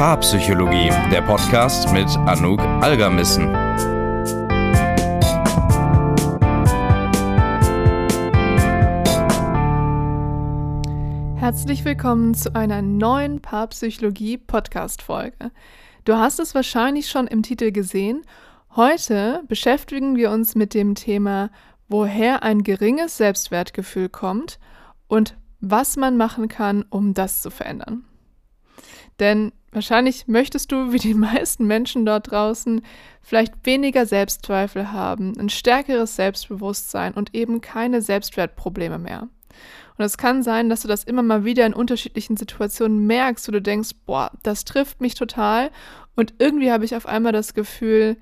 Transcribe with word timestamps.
Paarpsychologie, 0.00 0.88
der 1.12 1.20
Podcast 1.20 1.92
mit 1.92 2.08
Anouk 2.26 2.58
Algermissen. 2.58 3.54
Herzlich 11.36 11.84
willkommen 11.84 12.32
zu 12.32 12.54
einer 12.54 12.80
neuen 12.80 13.42
Paarpsychologie-Podcast-Folge. 13.42 15.50
Du 16.06 16.16
hast 16.16 16.40
es 16.40 16.54
wahrscheinlich 16.54 17.10
schon 17.10 17.26
im 17.26 17.42
Titel 17.42 17.70
gesehen. 17.70 18.22
Heute 18.74 19.42
beschäftigen 19.48 20.16
wir 20.16 20.30
uns 20.30 20.54
mit 20.54 20.72
dem 20.72 20.94
Thema, 20.94 21.50
woher 21.90 22.42
ein 22.42 22.62
geringes 22.62 23.18
Selbstwertgefühl 23.18 24.08
kommt 24.08 24.58
und 25.08 25.36
was 25.60 25.98
man 25.98 26.16
machen 26.16 26.48
kann, 26.48 26.86
um 26.88 27.12
das 27.12 27.42
zu 27.42 27.50
verändern. 27.50 28.06
Denn 29.18 29.52
wahrscheinlich 29.72 30.26
möchtest 30.26 30.72
du, 30.72 30.92
wie 30.92 30.98
die 30.98 31.14
meisten 31.14 31.66
Menschen 31.66 32.04
dort 32.06 32.30
draußen, 32.30 32.82
vielleicht 33.22 33.54
weniger 33.64 34.06
Selbstzweifel 34.06 34.92
haben, 34.92 35.38
ein 35.38 35.48
stärkeres 35.48 36.16
Selbstbewusstsein 36.16 37.14
und 37.14 37.34
eben 37.34 37.60
keine 37.60 38.02
Selbstwertprobleme 38.02 38.98
mehr. 38.98 39.28
Und 39.98 40.04
es 40.04 40.16
kann 40.16 40.42
sein, 40.42 40.70
dass 40.70 40.80
du 40.80 40.88
das 40.88 41.04
immer 41.04 41.22
mal 41.22 41.44
wieder 41.44 41.66
in 41.66 41.74
unterschiedlichen 41.74 42.36
Situationen 42.36 43.06
merkst, 43.06 43.46
wo 43.46 43.52
du 43.52 43.60
denkst, 43.60 43.90
boah, 44.06 44.32
das 44.42 44.64
trifft 44.64 45.02
mich 45.02 45.14
total. 45.14 45.70
Und 46.16 46.34
irgendwie 46.38 46.72
habe 46.72 46.86
ich 46.86 46.96
auf 46.96 47.04
einmal 47.04 47.32
das 47.32 47.52
Gefühl, 47.52 48.16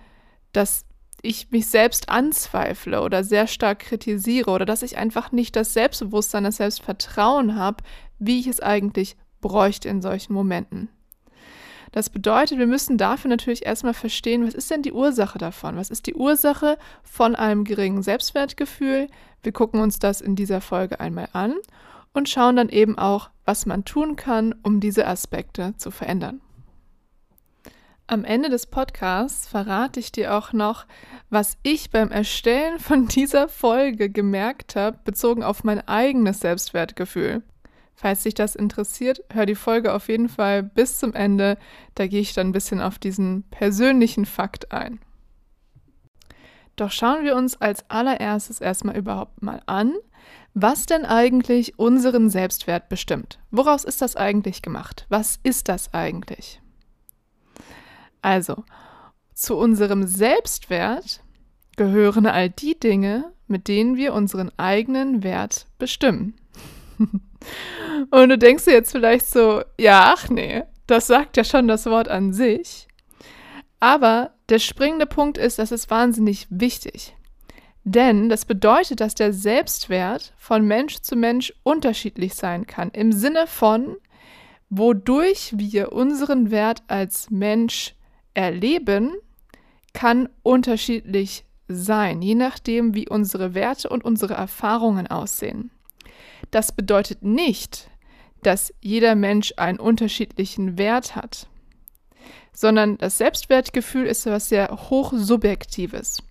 dass 0.52 0.84
ich 1.22 1.50
mich 1.50 1.66
selbst 1.66 2.08
anzweifle 2.08 3.02
oder 3.02 3.24
sehr 3.24 3.46
stark 3.46 3.80
kritisiere 3.80 4.50
oder 4.50 4.64
dass 4.64 4.82
ich 4.82 4.98
einfach 4.98 5.32
nicht 5.32 5.56
das 5.56 5.72
Selbstbewusstsein, 5.72 6.44
das 6.44 6.56
Selbstvertrauen 6.56 7.54
habe, 7.56 7.84
wie 8.18 8.40
ich 8.40 8.46
es 8.46 8.60
eigentlich 8.60 9.16
bräuchte 9.40 9.88
in 9.88 10.02
solchen 10.02 10.32
Momenten. 10.32 10.88
Das 11.92 12.10
bedeutet, 12.10 12.58
wir 12.58 12.66
müssen 12.66 12.98
dafür 12.98 13.30
natürlich 13.30 13.64
erstmal 13.64 13.94
verstehen, 13.94 14.46
was 14.46 14.54
ist 14.54 14.70
denn 14.70 14.82
die 14.82 14.92
Ursache 14.92 15.38
davon? 15.38 15.76
Was 15.76 15.90
ist 15.90 16.06
die 16.06 16.14
Ursache 16.14 16.78
von 17.02 17.34
einem 17.34 17.64
geringen 17.64 18.02
Selbstwertgefühl? 18.02 19.08
Wir 19.42 19.52
gucken 19.52 19.80
uns 19.80 19.98
das 19.98 20.20
in 20.20 20.36
dieser 20.36 20.60
Folge 20.60 21.00
einmal 21.00 21.28
an 21.32 21.54
und 22.12 22.28
schauen 22.28 22.56
dann 22.56 22.68
eben 22.68 22.98
auch, 22.98 23.30
was 23.44 23.66
man 23.66 23.84
tun 23.84 24.16
kann, 24.16 24.54
um 24.62 24.80
diese 24.80 25.06
Aspekte 25.06 25.74
zu 25.76 25.90
verändern. 25.90 26.40
Am 28.10 28.24
Ende 28.24 28.48
des 28.48 28.66
Podcasts 28.66 29.46
verrate 29.46 30.00
ich 30.00 30.12
dir 30.12 30.34
auch 30.34 30.54
noch, 30.54 30.86
was 31.28 31.58
ich 31.62 31.90
beim 31.90 32.10
Erstellen 32.10 32.78
von 32.78 33.06
dieser 33.06 33.48
Folge 33.48 34.08
gemerkt 34.08 34.76
habe, 34.76 34.98
bezogen 35.04 35.42
auf 35.42 35.62
mein 35.62 35.86
eigenes 35.86 36.40
Selbstwertgefühl. 36.40 37.42
Falls 38.00 38.22
dich 38.22 38.34
das 38.34 38.54
interessiert, 38.54 39.24
hör 39.32 39.44
die 39.44 39.56
Folge 39.56 39.92
auf 39.92 40.06
jeden 40.06 40.28
Fall 40.28 40.62
bis 40.62 41.00
zum 41.00 41.14
Ende. 41.14 41.58
Da 41.96 42.06
gehe 42.06 42.20
ich 42.20 42.32
dann 42.32 42.50
ein 42.50 42.52
bisschen 42.52 42.80
auf 42.80 43.00
diesen 43.00 43.42
persönlichen 43.50 44.24
Fakt 44.24 44.70
ein. 44.70 45.00
Doch 46.76 46.92
schauen 46.92 47.24
wir 47.24 47.34
uns 47.34 47.60
als 47.60 47.90
allererstes 47.90 48.60
erstmal 48.60 48.96
überhaupt 48.96 49.42
mal 49.42 49.62
an, 49.66 49.96
was 50.54 50.86
denn 50.86 51.04
eigentlich 51.06 51.76
unseren 51.80 52.30
Selbstwert 52.30 52.88
bestimmt. 52.88 53.40
Woraus 53.50 53.82
ist 53.82 54.00
das 54.00 54.14
eigentlich 54.14 54.62
gemacht? 54.62 55.04
Was 55.08 55.40
ist 55.42 55.68
das 55.68 55.92
eigentlich? 55.92 56.62
Also, 58.22 58.62
zu 59.34 59.56
unserem 59.56 60.06
Selbstwert 60.06 61.24
gehören 61.76 62.26
all 62.26 62.48
die 62.48 62.78
Dinge, 62.78 63.32
mit 63.48 63.66
denen 63.66 63.96
wir 63.96 64.14
unseren 64.14 64.52
eigenen 64.56 65.24
Wert 65.24 65.66
bestimmen. 65.78 66.36
Und 68.10 68.28
du 68.28 68.38
denkst 68.38 68.64
dir 68.64 68.72
jetzt 68.72 68.92
vielleicht 68.92 69.26
so, 69.26 69.62
ja, 69.78 70.14
ach 70.16 70.28
nee, 70.28 70.62
das 70.86 71.06
sagt 71.06 71.36
ja 71.36 71.44
schon 71.44 71.68
das 71.68 71.86
Wort 71.86 72.08
an 72.08 72.32
sich. 72.32 72.88
Aber 73.80 74.32
der 74.48 74.58
springende 74.58 75.06
Punkt 75.06 75.38
ist, 75.38 75.58
das 75.58 75.72
ist 75.72 75.90
wahnsinnig 75.90 76.46
wichtig. 76.50 77.14
Denn 77.84 78.28
das 78.28 78.44
bedeutet, 78.44 79.00
dass 79.00 79.14
der 79.14 79.32
Selbstwert 79.32 80.34
von 80.36 80.66
Mensch 80.66 80.98
zu 81.00 81.16
Mensch 81.16 81.52
unterschiedlich 81.62 82.34
sein 82.34 82.66
kann. 82.66 82.90
Im 82.90 83.12
Sinne 83.12 83.46
von, 83.46 83.96
wodurch 84.68 85.52
wir 85.56 85.92
unseren 85.92 86.50
Wert 86.50 86.82
als 86.88 87.30
Mensch 87.30 87.94
erleben, 88.34 89.14
kann 89.94 90.28
unterschiedlich 90.42 91.44
sein, 91.66 92.22
je 92.22 92.34
nachdem, 92.34 92.94
wie 92.94 93.08
unsere 93.08 93.54
Werte 93.54 93.88
und 93.88 94.04
unsere 94.04 94.34
Erfahrungen 94.34 95.06
aussehen. 95.06 95.70
Das 96.50 96.72
bedeutet 96.72 97.22
nicht, 97.22 97.90
dass 98.42 98.72
jeder 98.80 99.14
Mensch 99.14 99.52
einen 99.56 99.78
unterschiedlichen 99.80 100.78
Wert 100.78 101.16
hat, 101.16 101.48
sondern 102.52 102.98
das 102.98 103.18
Selbstwertgefühl 103.18 104.06
ist 104.06 104.26
etwas 104.26 104.48
sehr 104.48 104.68
hochsubjektives. 104.90 106.22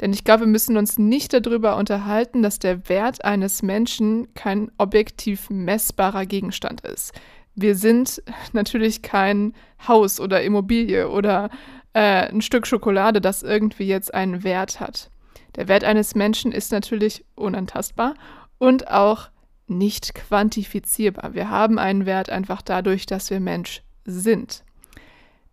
Denn 0.00 0.12
ich 0.12 0.24
glaube, 0.24 0.44
wir 0.44 0.46
müssen 0.48 0.76
uns 0.76 0.98
nicht 0.98 1.32
darüber 1.34 1.76
unterhalten, 1.76 2.42
dass 2.42 2.58
der 2.58 2.88
Wert 2.88 3.24
eines 3.24 3.62
Menschen 3.62 4.32
kein 4.34 4.70
objektiv 4.78 5.50
messbarer 5.50 6.24
Gegenstand 6.24 6.80
ist. 6.82 7.12
Wir 7.54 7.74
sind 7.74 8.22
natürlich 8.52 9.02
kein 9.02 9.54
Haus 9.86 10.18
oder 10.20 10.42
Immobilie 10.42 11.10
oder 11.10 11.50
äh, 11.92 12.28
ein 12.28 12.40
Stück 12.40 12.66
Schokolade, 12.66 13.20
das 13.20 13.42
irgendwie 13.42 13.84
jetzt 13.84 14.14
einen 14.14 14.42
Wert 14.42 14.80
hat. 14.80 15.10
Der 15.56 15.68
Wert 15.68 15.84
eines 15.84 16.14
Menschen 16.14 16.52
ist 16.52 16.72
natürlich 16.72 17.24
unantastbar 17.34 18.14
und 18.58 18.88
auch 18.88 19.28
nicht 19.70 20.14
quantifizierbar. 20.14 21.34
Wir 21.34 21.48
haben 21.48 21.78
einen 21.78 22.04
Wert 22.04 22.28
einfach 22.28 22.62
dadurch, 22.62 23.06
dass 23.06 23.30
wir 23.30 23.40
Mensch 23.40 23.82
sind. 24.04 24.64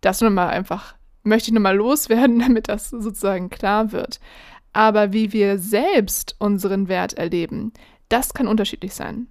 Das 0.00 0.20
nur 0.20 0.30
mal 0.30 0.48
einfach, 0.48 0.94
möchte 1.22 1.48
ich 1.48 1.54
nochmal 1.54 1.76
loswerden, 1.76 2.38
damit 2.40 2.68
das 2.68 2.90
sozusagen 2.90 3.48
klar 3.50 3.92
wird. 3.92 4.20
Aber 4.72 5.12
wie 5.12 5.32
wir 5.32 5.58
selbst 5.58 6.36
unseren 6.38 6.88
Wert 6.88 7.14
erleben, 7.14 7.72
das 8.08 8.34
kann 8.34 8.46
unterschiedlich 8.46 8.94
sein. 8.94 9.28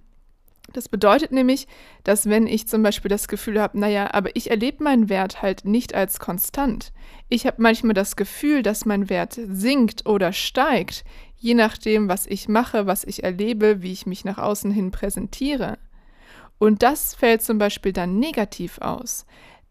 Das 0.72 0.88
bedeutet 0.88 1.32
nämlich, 1.32 1.66
dass 2.04 2.28
wenn 2.28 2.46
ich 2.46 2.68
zum 2.68 2.82
Beispiel 2.82 3.08
das 3.08 3.26
Gefühl 3.26 3.60
habe, 3.60 3.78
naja, 3.78 4.12
aber 4.12 4.36
ich 4.36 4.50
erlebe 4.50 4.84
meinen 4.84 5.08
Wert 5.08 5.40
halt 5.40 5.64
nicht 5.64 5.94
als 5.94 6.20
konstant. 6.20 6.92
Ich 7.30 7.46
habe 7.46 7.62
manchmal 7.62 7.94
das 7.94 8.16
Gefühl, 8.16 8.62
dass 8.62 8.84
mein 8.84 9.08
Wert 9.08 9.32
sinkt 9.34 10.06
oder 10.06 10.32
steigt, 10.32 11.04
je 11.36 11.54
nachdem, 11.54 12.08
was 12.08 12.26
ich 12.26 12.48
mache, 12.48 12.86
was 12.86 13.04
ich 13.04 13.24
erlebe, 13.24 13.82
wie 13.82 13.92
ich 13.92 14.06
mich 14.06 14.24
nach 14.24 14.38
außen 14.38 14.70
hin 14.70 14.90
präsentiere. 14.90 15.78
Und 16.58 16.82
das 16.82 17.14
fällt 17.14 17.42
zum 17.42 17.58
Beispiel 17.58 17.92
dann 17.92 18.18
negativ 18.18 18.78
aus. 18.78 19.24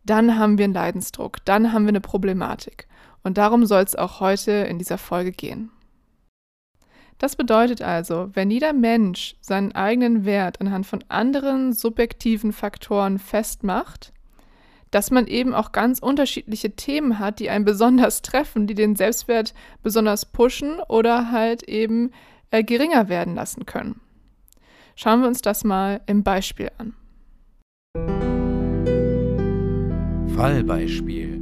Dann 0.03 0.39
haben 0.39 0.57
wir 0.57 0.65
einen 0.65 0.73
Leidensdruck, 0.73 1.43
dann 1.45 1.73
haben 1.73 1.83
wir 1.83 1.89
eine 1.89 2.01
Problematik. 2.01 2.87
Und 3.23 3.37
darum 3.37 3.65
soll 3.65 3.83
es 3.83 3.95
auch 3.95 4.19
heute 4.19 4.51
in 4.51 4.79
dieser 4.79 4.97
Folge 4.97 5.31
gehen. 5.31 5.69
Das 7.17 7.35
bedeutet 7.35 7.81
also, 7.81 8.29
wenn 8.33 8.51
jeder 8.51 8.73
Mensch 8.73 9.35
seinen 9.41 9.71
eigenen 9.71 10.25
Wert 10.25 10.61
anhand 10.61 10.85
von 10.85 11.03
anderen 11.09 11.73
subjektiven 11.73 12.53
Faktoren 12.53 13.17
festmacht, 13.17 14.13
dass 14.91 15.09
man 15.09 15.27
eben 15.27 15.53
auch 15.53 15.71
ganz 15.71 15.99
unterschiedliche 15.99 16.75
Themen 16.75 17.19
hat, 17.19 17.39
die 17.39 17.49
einen 17.49 17.65
besonders 17.65 18.21
treffen, 18.23 18.67
die 18.67 18.75
den 18.75 18.95
Selbstwert 18.95 19.53
besonders 19.81 20.25
pushen 20.25 20.79
oder 20.87 21.31
halt 21.31 21.63
eben 21.63 22.11
äh, 22.51 22.63
geringer 22.63 23.09
werden 23.09 23.35
lassen 23.35 23.65
können. 23.65 23.99
Schauen 24.95 25.21
wir 25.21 25.27
uns 25.27 25.41
das 25.41 25.63
mal 25.63 26.01
im 26.05 26.23
Beispiel 26.23 26.71
an. 26.77 26.93
Fallbeispiel. 30.35 31.41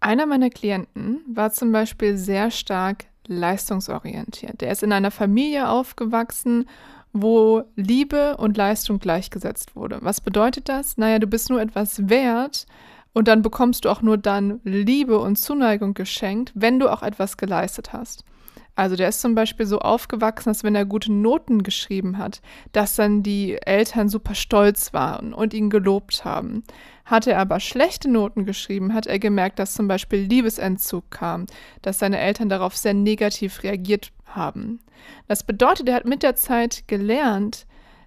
Einer 0.00 0.26
meiner 0.26 0.50
Klienten 0.50 1.20
war 1.26 1.52
zum 1.52 1.72
Beispiel 1.72 2.16
sehr 2.16 2.50
stark 2.50 3.04
leistungsorientiert. 3.26 4.62
Er 4.62 4.72
ist 4.72 4.82
in 4.82 4.92
einer 4.92 5.10
Familie 5.10 5.68
aufgewachsen, 5.68 6.66
wo 7.12 7.64
Liebe 7.76 8.36
und 8.38 8.56
Leistung 8.56 8.98
gleichgesetzt 8.98 9.76
wurde. 9.76 9.98
Was 10.00 10.20
bedeutet 10.20 10.68
das? 10.68 10.96
Naja, 10.96 11.18
du 11.18 11.26
bist 11.26 11.50
nur 11.50 11.60
etwas 11.60 12.08
wert 12.08 12.66
und 13.12 13.28
dann 13.28 13.42
bekommst 13.42 13.84
du 13.84 13.90
auch 13.90 14.02
nur 14.02 14.16
dann 14.16 14.60
Liebe 14.64 15.18
und 15.18 15.36
Zuneigung 15.36 15.94
geschenkt, 15.94 16.52
wenn 16.54 16.78
du 16.78 16.90
auch 16.90 17.02
etwas 17.02 17.36
geleistet 17.36 17.92
hast. 17.92 18.24
Also 18.74 18.96
der 18.96 19.08
ist 19.08 19.20
zum 19.20 19.34
Beispiel 19.34 19.66
so 19.66 19.80
aufgewachsen, 19.80 20.48
dass 20.48 20.64
wenn 20.64 20.74
er 20.74 20.86
gute 20.86 21.12
Noten 21.12 21.62
geschrieben 21.62 22.16
hat, 22.16 22.40
dass 22.72 22.96
dann 22.96 23.22
die 23.22 23.60
Eltern 23.60 24.08
super 24.08 24.34
stolz 24.34 24.94
waren 24.94 25.34
und 25.34 25.52
ihn 25.52 25.68
gelobt 25.68 26.24
haben. 26.24 26.62
Hat 27.04 27.26
er 27.26 27.38
aber 27.38 27.60
schlechte 27.60 28.10
Noten 28.10 28.46
geschrieben, 28.46 28.94
hat 28.94 29.06
er 29.06 29.18
gemerkt, 29.18 29.58
dass 29.58 29.74
zum 29.74 29.88
Beispiel 29.88 30.20
Liebesentzug 30.20 31.10
kam, 31.10 31.46
dass 31.82 31.98
seine 31.98 32.18
Eltern 32.18 32.48
darauf 32.48 32.74
sehr 32.74 32.94
negativ 32.94 33.62
reagiert 33.62 34.10
haben. 34.24 34.80
Das 35.28 35.44
bedeutet, 35.44 35.88
er 35.88 35.96
hat 35.96 36.06
mit 36.06 36.22
der 36.22 36.36
Zeit 36.36 36.84
gelernt, 36.86 37.66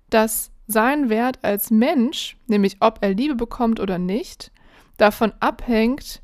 dass 0.09 0.51
sein 0.65 1.09
Wert 1.09 1.39
als 1.43 1.69
Mensch, 1.69 2.37
nämlich 2.47 2.77
ob 2.79 2.99
er 3.01 3.13
Liebe 3.13 3.35
bekommt 3.35 3.79
oder 3.79 3.99
nicht, 3.99 4.51
davon 4.97 5.31
abhängt, 5.39 6.23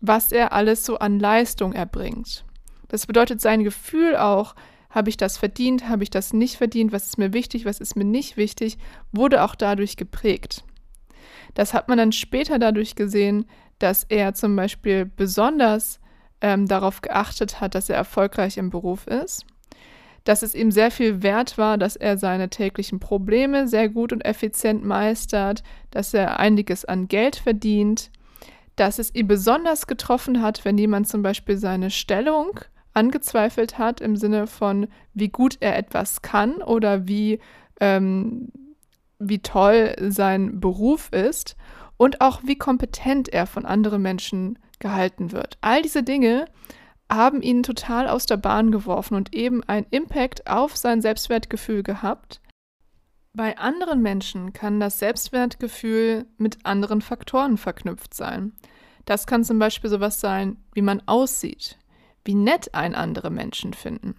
was 0.00 0.32
er 0.32 0.54
alles 0.54 0.86
so 0.86 0.98
an 0.98 1.18
Leistung 1.18 1.74
erbringt. 1.74 2.45
Das 2.88 3.06
bedeutet 3.06 3.40
sein 3.40 3.64
Gefühl 3.64 4.16
auch, 4.16 4.54
habe 4.90 5.10
ich 5.10 5.16
das 5.16 5.36
verdient, 5.36 5.88
habe 5.88 6.04
ich 6.04 6.10
das 6.10 6.32
nicht 6.32 6.56
verdient, 6.56 6.92
was 6.92 7.06
ist 7.06 7.18
mir 7.18 7.32
wichtig, 7.32 7.64
was 7.64 7.80
ist 7.80 7.96
mir 7.96 8.04
nicht 8.04 8.36
wichtig, 8.36 8.78
wurde 9.12 9.42
auch 9.42 9.54
dadurch 9.54 9.96
geprägt. 9.96 10.64
Das 11.54 11.74
hat 11.74 11.88
man 11.88 11.98
dann 11.98 12.12
später 12.12 12.58
dadurch 12.58 12.94
gesehen, 12.94 13.46
dass 13.78 14.04
er 14.04 14.34
zum 14.34 14.56
Beispiel 14.56 15.04
besonders 15.04 16.00
ähm, 16.40 16.66
darauf 16.66 17.02
geachtet 17.02 17.60
hat, 17.60 17.74
dass 17.74 17.90
er 17.90 17.96
erfolgreich 17.96 18.56
im 18.56 18.70
Beruf 18.70 19.06
ist, 19.06 19.44
dass 20.24 20.42
es 20.42 20.54
ihm 20.54 20.70
sehr 20.70 20.90
viel 20.90 21.22
wert 21.22 21.56
war, 21.58 21.78
dass 21.78 21.96
er 21.96 22.18
seine 22.18 22.48
täglichen 22.48 22.98
Probleme 22.98 23.68
sehr 23.68 23.88
gut 23.88 24.12
und 24.12 24.24
effizient 24.24 24.84
meistert, 24.84 25.62
dass 25.90 26.14
er 26.14 26.40
einiges 26.40 26.84
an 26.84 27.08
Geld 27.08 27.36
verdient, 27.36 28.10
dass 28.76 28.98
es 28.98 29.14
ihn 29.14 29.28
besonders 29.28 29.86
getroffen 29.86 30.42
hat, 30.42 30.64
wenn 30.64 30.78
jemand 30.78 31.08
zum 31.08 31.22
Beispiel 31.22 31.56
seine 31.56 31.90
Stellung 31.90 32.60
angezweifelt 32.96 33.78
hat 33.78 34.00
im 34.00 34.16
Sinne 34.16 34.46
von, 34.46 34.88
wie 35.14 35.28
gut 35.28 35.58
er 35.60 35.76
etwas 35.76 36.22
kann 36.22 36.62
oder 36.62 37.06
wie, 37.06 37.40
ähm, 37.80 38.50
wie 39.18 39.40
toll 39.40 39.94
sein 40.00 40.60
Beruf 40.60 41.12
ist 41.12 41.56
und 41.96 42.20
auch 42.20 42.40
wie 42.44 42.56
kompetent 42.56 43.28
er 43.28 43.46
von 43.46 43.64
anderen 43.64 44.02
Menschen 44.02 44.58
gehalten 44.78 45.32
wird. 45.32 45.58
All 45.60 45.82
diese 45.82 46.02
Dinge 46.02 46.46
haben 47.10 47.40
ihn 47.42 47.62
total 47.62 48.08
aus 48.08 48.26
der 48.26 48.36
Bahn 48.36 48.72
geworfen 48.72 49.14
und 49.14 49.34
eben 49.34 49.62
einen 49.64 49.86
Impact 49.90 50.46
auf 50.48 50.76
sein 50.76 51.00
Selbstwertgefühl 51.00 51.82
gehabt. 51.82 52.40
Bei 53.32 53.58
anderen 53.58 54.02
Menschen 54.02 54.52
kann 54.52 54.80
das 54.80 54.98
Selbstwertgefühl 54.98 56.26
mit 56.38 56.64
anderen 56.64 57.02
Faktoren 57.02 57.58
verknüpft 57.58 58.14
sein. 58.14 58.52
Das 59.04 59.26
kann 59.26 59.44
zum 59.44 59.58
Beispiel 59.58 59.90
sowas 59.90 60.20
sein, 60.20 60.56
wie 60.72 60.82
man 60.82 61.02
aussieht, 61.06 61.78
wie 62.26 62.34
nett 62.34 62.74
ein 62.74 62.94
andere 62.94 63.30
Menschen 63.30 63.72
finden, 63.72 64.14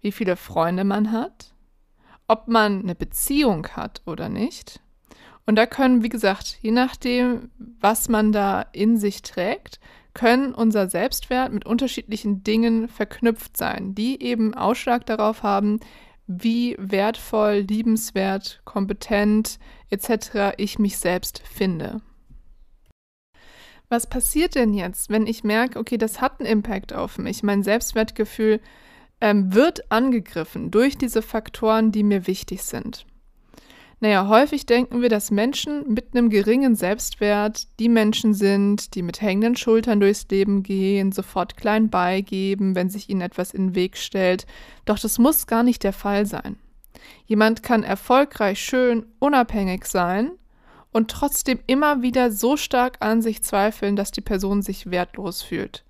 wie 0.00 0.12
viele 0.12 0.36
Freunde 0.36 0.84
man 0.84 1.10
hat, 1.10 1.54
ob 2.28 2.48
man 2.48 2.82
eine 2.82 2.94
Beziehung 2.94 3.68
hat 3.68 4.02
oder 4.06 4.28
nicht. 4.28 4.80
Und 5.46 5.56
da 5.56 5.66
können, 5.66 6.02
wie 6.02 6.08
gesagt, 6.08 6.58
je 6.60 6.72
nachdem, 6.72 7.50
was 7.80 8.08
man 8.08 8.32
da 8.32 8.62
in 8.72 8.96
sich 8.98 9.22
trägt, 9.22 9.80
können 10.12 10.54
unser 10.54 10.88
Selbstwert 10.88 11.52
mit 11.52 11.66
unterschiedlichen 11.66 12.42
Dingen 12.42 12.88
verknüpft 12.88 13.56
sein, 13.56 13.94
die 13.94 14.22
eben 14.22 14.54
Ausschlag 14.54 15.06
darauf 15.06 15.42
haben, 15.42 15.78
wie 16.26 16.74
wertvoll, 16.78 17.64
liebenswert, 17.68 18.60
kompetent 18.64 19.58
etc. 19.90 20.54
ich 20.56 20.78
mich 20.78 20.98
selbst 20.98 21.40
finde. 21.46 22.00
Was 23.88 24.08
passiert 24.08 24.54
denn 24.56 24.74
jetzt, 24.74 25.10
wenn 25.10 25.26
ich 25.26 25.44
merke, 25.44 25.78
okay, 25.78 25.96
das 25.96 26.20
hat 26.20 26.40
einen 26.40 26.48
Impact 26.48 26.92
auf 26.92 27.18
mich, 27.18 27.42
mein 27.42 27.62
Selbstwertgefühl 27.62 28.60
ähm, 29.20 29.54
wird 29.54 29.90
angegriffen 29.92 30.70
durch 30.70 30.98
diese 30.98 31.22
Faktoren, 31.22 31.92
die 31.92 32.02
mir 32.02 32.26
wichtig 32.26 32.62
sind? 32.62 33.06
Naja, 34.00 34.28
häufig 34.28 34.66
denken 34.66 35.00
wir, 35.00 35.08
dass 35.08 35.30
Menschen 35.30 35.94
mit 35.94 36.14
einem 36.14 36.28
geringen 36.28 36.74
Selbstwert 36.74 37.66
die 37.78 37.88
Menschen 37.88 38.34
sind, 38.34 38.94
die 38.94 39.00
mit 39.00 39.22
hängenden 39.22 39.56
Schultern 39.56 40.00
durchs 40.00 40.26
Leben 40.28 40.62
gehen, 40.62 41.12
sofort 41.12 41.56
klein 41.56 41.88
beigeben, 41.88 42.74
wenn 42.74 42.90
sich 42.90 43.08
ihnen 43.08 43.22
etwas 43.22 43.54
in 43.54 43.68
den 43.68 43.74
Weg 43.74 43.96
stellt. 43.96 44.46
Doch 44.84 44.98
das 44.98 45.18
muss 45.18 45.46
gar 45.46 45.62
nicht 45.62 45.82
der 45.82 45.94
Fall 45.94 46.26
sein. 46.26 46.58
Jemand 47.24 47.62
kann 47.62 47.84
erfolgreich, 47.84 48.60
schön, 48.60 49.06
unabhängig 49.18 49.86
sein 49.86 50.32
und 50.96 51.10
trotzdem 51.10 51.58
immer 51.66 52.00
wieder 52.00 52.32
so 52.32 52.56
stark 52.56 52.96
an 53.00 53.20
sich 53.20 53.42
zweifeln, 53.42 53.96
dass 53.96 54.12
die 54.12 54.22
Person 54.22 54.62
sich 54.62 54.90
wertlos 54.90 55.42
fühlt. 55.42 55.84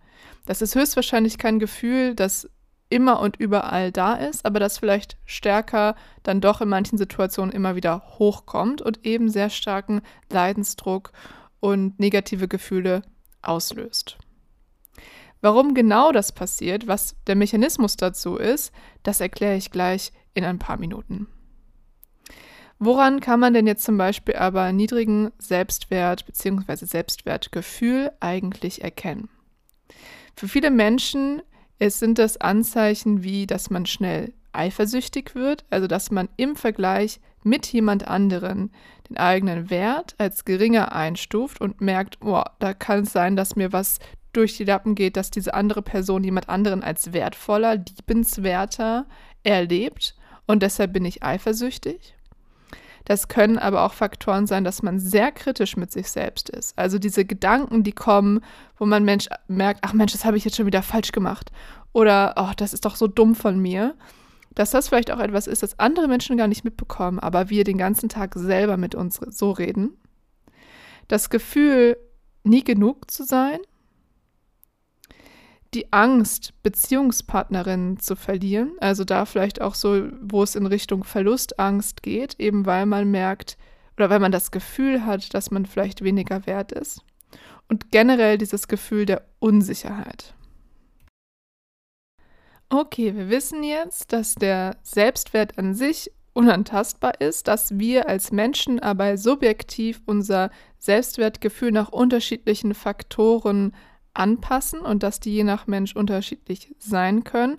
Das 0.47 0.62
ist 0.62 0.75
höchstwahrscheinlich 0.75 1.38
kein 1.38 1.61
Gefühl, 1.61 2.17
das 2.17 2.50
immer 2.88 3.20
und 3.20 3.37
überall 3.37 3.93
da 3.93 4.14
ist, 4.14 4.44
aber 4.44 4.58
das 4.58 4.79
vielleicht 4.79 5.17
stärker 5.25 5.94
dann 6.25 6.41
doch 6.41 6.61
in 6.61 6.69
manchen 6.69 6.99
Situationen 6.99 7.55
immer 7.55 7.76
wieder 7.76 8.03
hochkommt 8.19 8.82
und 8.82 9.06
eben 9.06 9.29
sehr 9.29 9.49
starken 9.49 10.03
Leidensdruck 10.29 11.12
und 11.61 12.00
negative 12.00 12.49
Gefühle 12.49 13.02
auslöst. 13.43 14.19
Warum 15.41 15.75
genau 15.75 16.11
das 16.11 16.32
passiert, 16.32 16.88
was 16.88 17.14
der 17.29 17.37
Mechanismus 17.37 17.97
dazu 17.97 18.38
ist, 18.38 18.73
das 19.05 19.20
erkläre 19.20 19.55
ich 19.55 19.70
gleich 19.70 20.11
in 20.35 20.44
ein 20.44 20.59
paar 20.59 20.79
Minuten. 20.79 21.29
Woran 22.78 23.20
kann 23.20 23.40
man 23.40 23.55
denn 23.55 23.67
jetzt 23.67 23.84
zum 23.84 23.96
Beispiel 23.96 24.37
aber 24.37 24.73
niedrigen 24.73 25.31
Selbstwert 25.38 26.26
bzw. 26.26 26.84
Selbstwertgefühl 26.84 28.12
eigentlich 28.20 28.82
erkennen? 28.82 29.28
Für 30.34 30.49
viele 30.49 30.70
Menschen 30.70 31.43
es 31.78 31.99
sind 31.99 32.19
das 32.19 32.40
Anzeichen 32.40 33.23
wie, 33.23 33.46
dass 33.46 33.70
man 33.70 33.87
schnell 33.87 34.32
eifersüchtig 34.52 35.34
wird, 35.34 35.67
also 35.69 35.87
dass 35.87 36.11
man 36.11 36.28
im 36.37 36.56
Vergleich 36.56 37.20
mit 37.43 37.67
jemand 37.67 38.08
anderen 38.08 38.73
den 39.08 39.19
eigenen 39.19 39.70
Wert 39.70 40.14
als 40.19 40.44
geringer 40.44 40.93
einstuft 40.93 41.61
und 41.61 41.81
merkt, 41.81 42.19
oh, 42.25 42.43
da 42.58 42.73
kann 42.73 43.00
es 43.00 43.12
sein, 43.12 43.37
dass 43.37 43.56
mir 43.56 43.73
was 43.73 43.99
durch 44.32 44.56
die 44.56 44.64
Lappen 44.64 44.94
geht, 44.94 45.17
dass 45.17 45.31
diese 45.31 45.55
andere 45.55 45.82
Person 45.82 46.25
jemand 46.25 46.49
anderen 46.49 46.82
als 46.82 47.12
wertvoller, 47.12 47.76
liebenswerter 47.76 49.06
erlebt 49.43 50.17
und 50.46 50.62
deshalb 50.62 50.93
bin 50.94 51.05
ich 51.05 51.23
eifersüchtig. 51.23 52.15
Das 53.06 53.29
können 53.29 53.56
aber 53.56 53.82
auch 53.85 53.93
Faktoren 53.94 54.49
sein, 54.49 54.64
dass 54.64 54.82
man 54.82 54.99
sehr 54.99 55.31
kritisch 55.31 55.76
mit 55.76 55.93
sich 55.93 56.11
selbst 56.11 56.50
ist. 56.50 56.76
Also 56.76 56.99
diese 56.99 57.25
Gedanken, 57.25 57.85
die 57.85 57.93
kommen, 57.93 58.41
wo 58.79 58.85
man 58.85 59.05
Mensch 59.05 59.29
merkt, 59.47 59.81
ach 59.82 59.93
Mensch, 59.93 60.12
das 60.12 60.25
habe 60.25 60.37
ich 60.37 60.44
jetzt 60.44 60.56
schon 60.56 60.67
wieder 60.67 60.82
falsch 60.82 61.12
gemacht. 61.12 61.53
Oder, 61.93 62.35
oh, 62.37 62.50
das 62.56 62.75
ist 62.75 62.85
doch 62.85 62.97
so 62.97 63.06
dumm 63.06 63.37
von 63.37 63.61
mir. 63.61 63.94
Dass 64.56 64.73
das 64.73 64.88
vielleicht 64.88 65.12
auch 65.12 65.20
etwas 65.20 65.47
ist, 65.47 65.62
das 65.62 65.79
andere 65.79 66.08
Menschen 66.08 66.37
gar 66.37 66.49
nicht 66.49 66.64
mitbekommen, 66.64 67.20
aber 67.20 67.49
wir 67.49 67.62
den 67.62 67.79
ganzen 67.79 68.08
Tag 68.08 68.35
selber 68.35 68.76
mit 68.76 68.97
uns 68.97 69.20
so 69.29 69.52
reden. 69.52 69.97
Das 71.06 71.31
Gefühl, 71.31 71.97
nie 72.43 72.64
genug 72.64 73.09
zu 73.09 73.23
sein, 73.23 73.59
die 75.74 75.92
Angst, 75.92 76.52
Beziehungspartnerinnen 76.62 77.98
zu 77.98 78.16
verlieren, 78.16 78.72
also 78.80 79.04
da 79.04 79.24
vielleicht 79.24 79.60
auch 79.60 79.74
so, 79.74 80.08
wo 80.20 80.42
es 80.42 80.54
in 80.54 80.66
Richtung 80.66 81.04
Verlustangst 81.04 82.02
geht, 82.02 82.38
eben 82.38 82.66
weil 82.66 82.86
man 82.86 83.10
merkt 83.10 83.56
oder 83.96 84.10
weil 84.10 84.20
man 84.20 84.32
das 84.32 84.50
Gefühl 84.50 85.04
hat, 85.04 85.34
dass 85.34 85.50
man 85.50 85.66
vielleicht 85.66 86.02
weniger 86.02 86.46
wert 86.46 86.72
ist. 86.72 87.02
Und 87.68 87.90
generell 87.90 88.38
dieses 88.38 88.68
Gefühl 88.68 89.06
der 89.06 89.26
Unsicherheit. 89.38 90.34
Okay, 92.68 93.14
wir 93.14 93.28
wissen 93.28 93.62
jetzt, 93.62 94.12
dass 94.12 94.34
der 94.34 94.76
Selbstwert 94.82 95.58
an 95.58 95.74
sich 95.74 96.10
unantastbar 96.32 97.20
ist, 97.20 97.48
dass 97.48 97.78
wir 97.78 98.08
als 98.08 98.30
Menschen 98.30 98.78
aber 98.78 99.16
subjektiv 99.16 100.02
unser 100.04 100.50
Selbstwertgefühl 100.78 101.72
nach 101.72 101.90
unterschiedlichen 101.90 102.75
Faktoren 102.75 103.75
anpassen 104.18 104.80
und 104.80 105.02
dass 105.02 105.20
die 105.20 105.32
je 105.32 105.44
nach 105.44 105.66
Mensch 105.66 105.94
unterschiedlich 105.94 106.75
sein 106.78 107.25
können. 107.25 107.58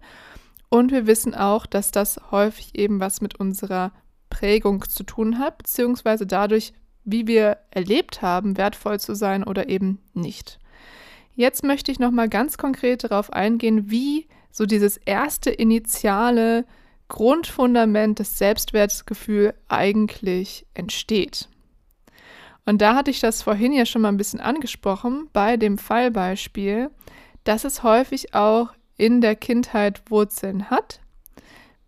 Und 0.70 0.92
wir 0.92 1.08
wissen 1.08 1.34
auch, 1.34 1.66
dass 1.66 1.92
das 1.92 2.20
häufig 2.32 2.78
eben 2.78 3.00
was 3.00 3.22
mit 3.22 3.40
unserer 3.40 3.92
Prägung 4.30 4.84
zu 4.88 5.04
tun 5.04 5.40
hat, 5.40 5.58
beziehungsweise 5.58 6.28
dadurch, 6.28 6.74
wie 7.06 7.28
wir 7.28 7.58
erlebt 7.72 8.22
haben, 8.22 8.58
wertvoll 8.58 9.00
zu 9.00 9.16
sein 9.16 9.44
oder 9.44 9.70
eben 9.70 10.00
nicht. 10.14 10.60
Jetzt 11.36 11.64
möchte 11.64 11.92
ich 11.92 12.00
nochmal 12.00 12.28
ganz 12.28 12.58
konkret 12.58 13.04
darauf 13.04 13.32
eingehen, 13.32 13.90
wie 13.90 14.28
so 14.52 14.66
dieses 14.66 14.98
erste 14.98 15.52
initiale 15.52 16.66
Grundfundament 17.10 18.20
des 18.20 18.38
Selbstwertgefühls 18.38 19.54
eigentlich 19.70 20.66
entsteht. 20.74 21.48
Und 22.68 22.82
da 22.82 22.96
hatte 22.96 23.12
ich 23.12 23.22
das 23.22 23.44
vorhin 23.44 23.72
ja 23.72 23.86
schon 23.86 24.02
mal 24.02 24.10
ein 24.10 24.18
bisschen 24.18 24.42
angesprochen 24.42 25.30
bei 25.32 25.56
dem 25.56 25.78
Fallbeispiel, 25.78 26.92
dass 27.46 27.64
es 27.64 27.82
häufig 27.82 28.34
auch 28.34 28.74
in 28.98 29.22
der 29.22 29.38
Kindheit 29.38 30.12
Wurzeln 30.12 30.70
hat. 30.70 31.00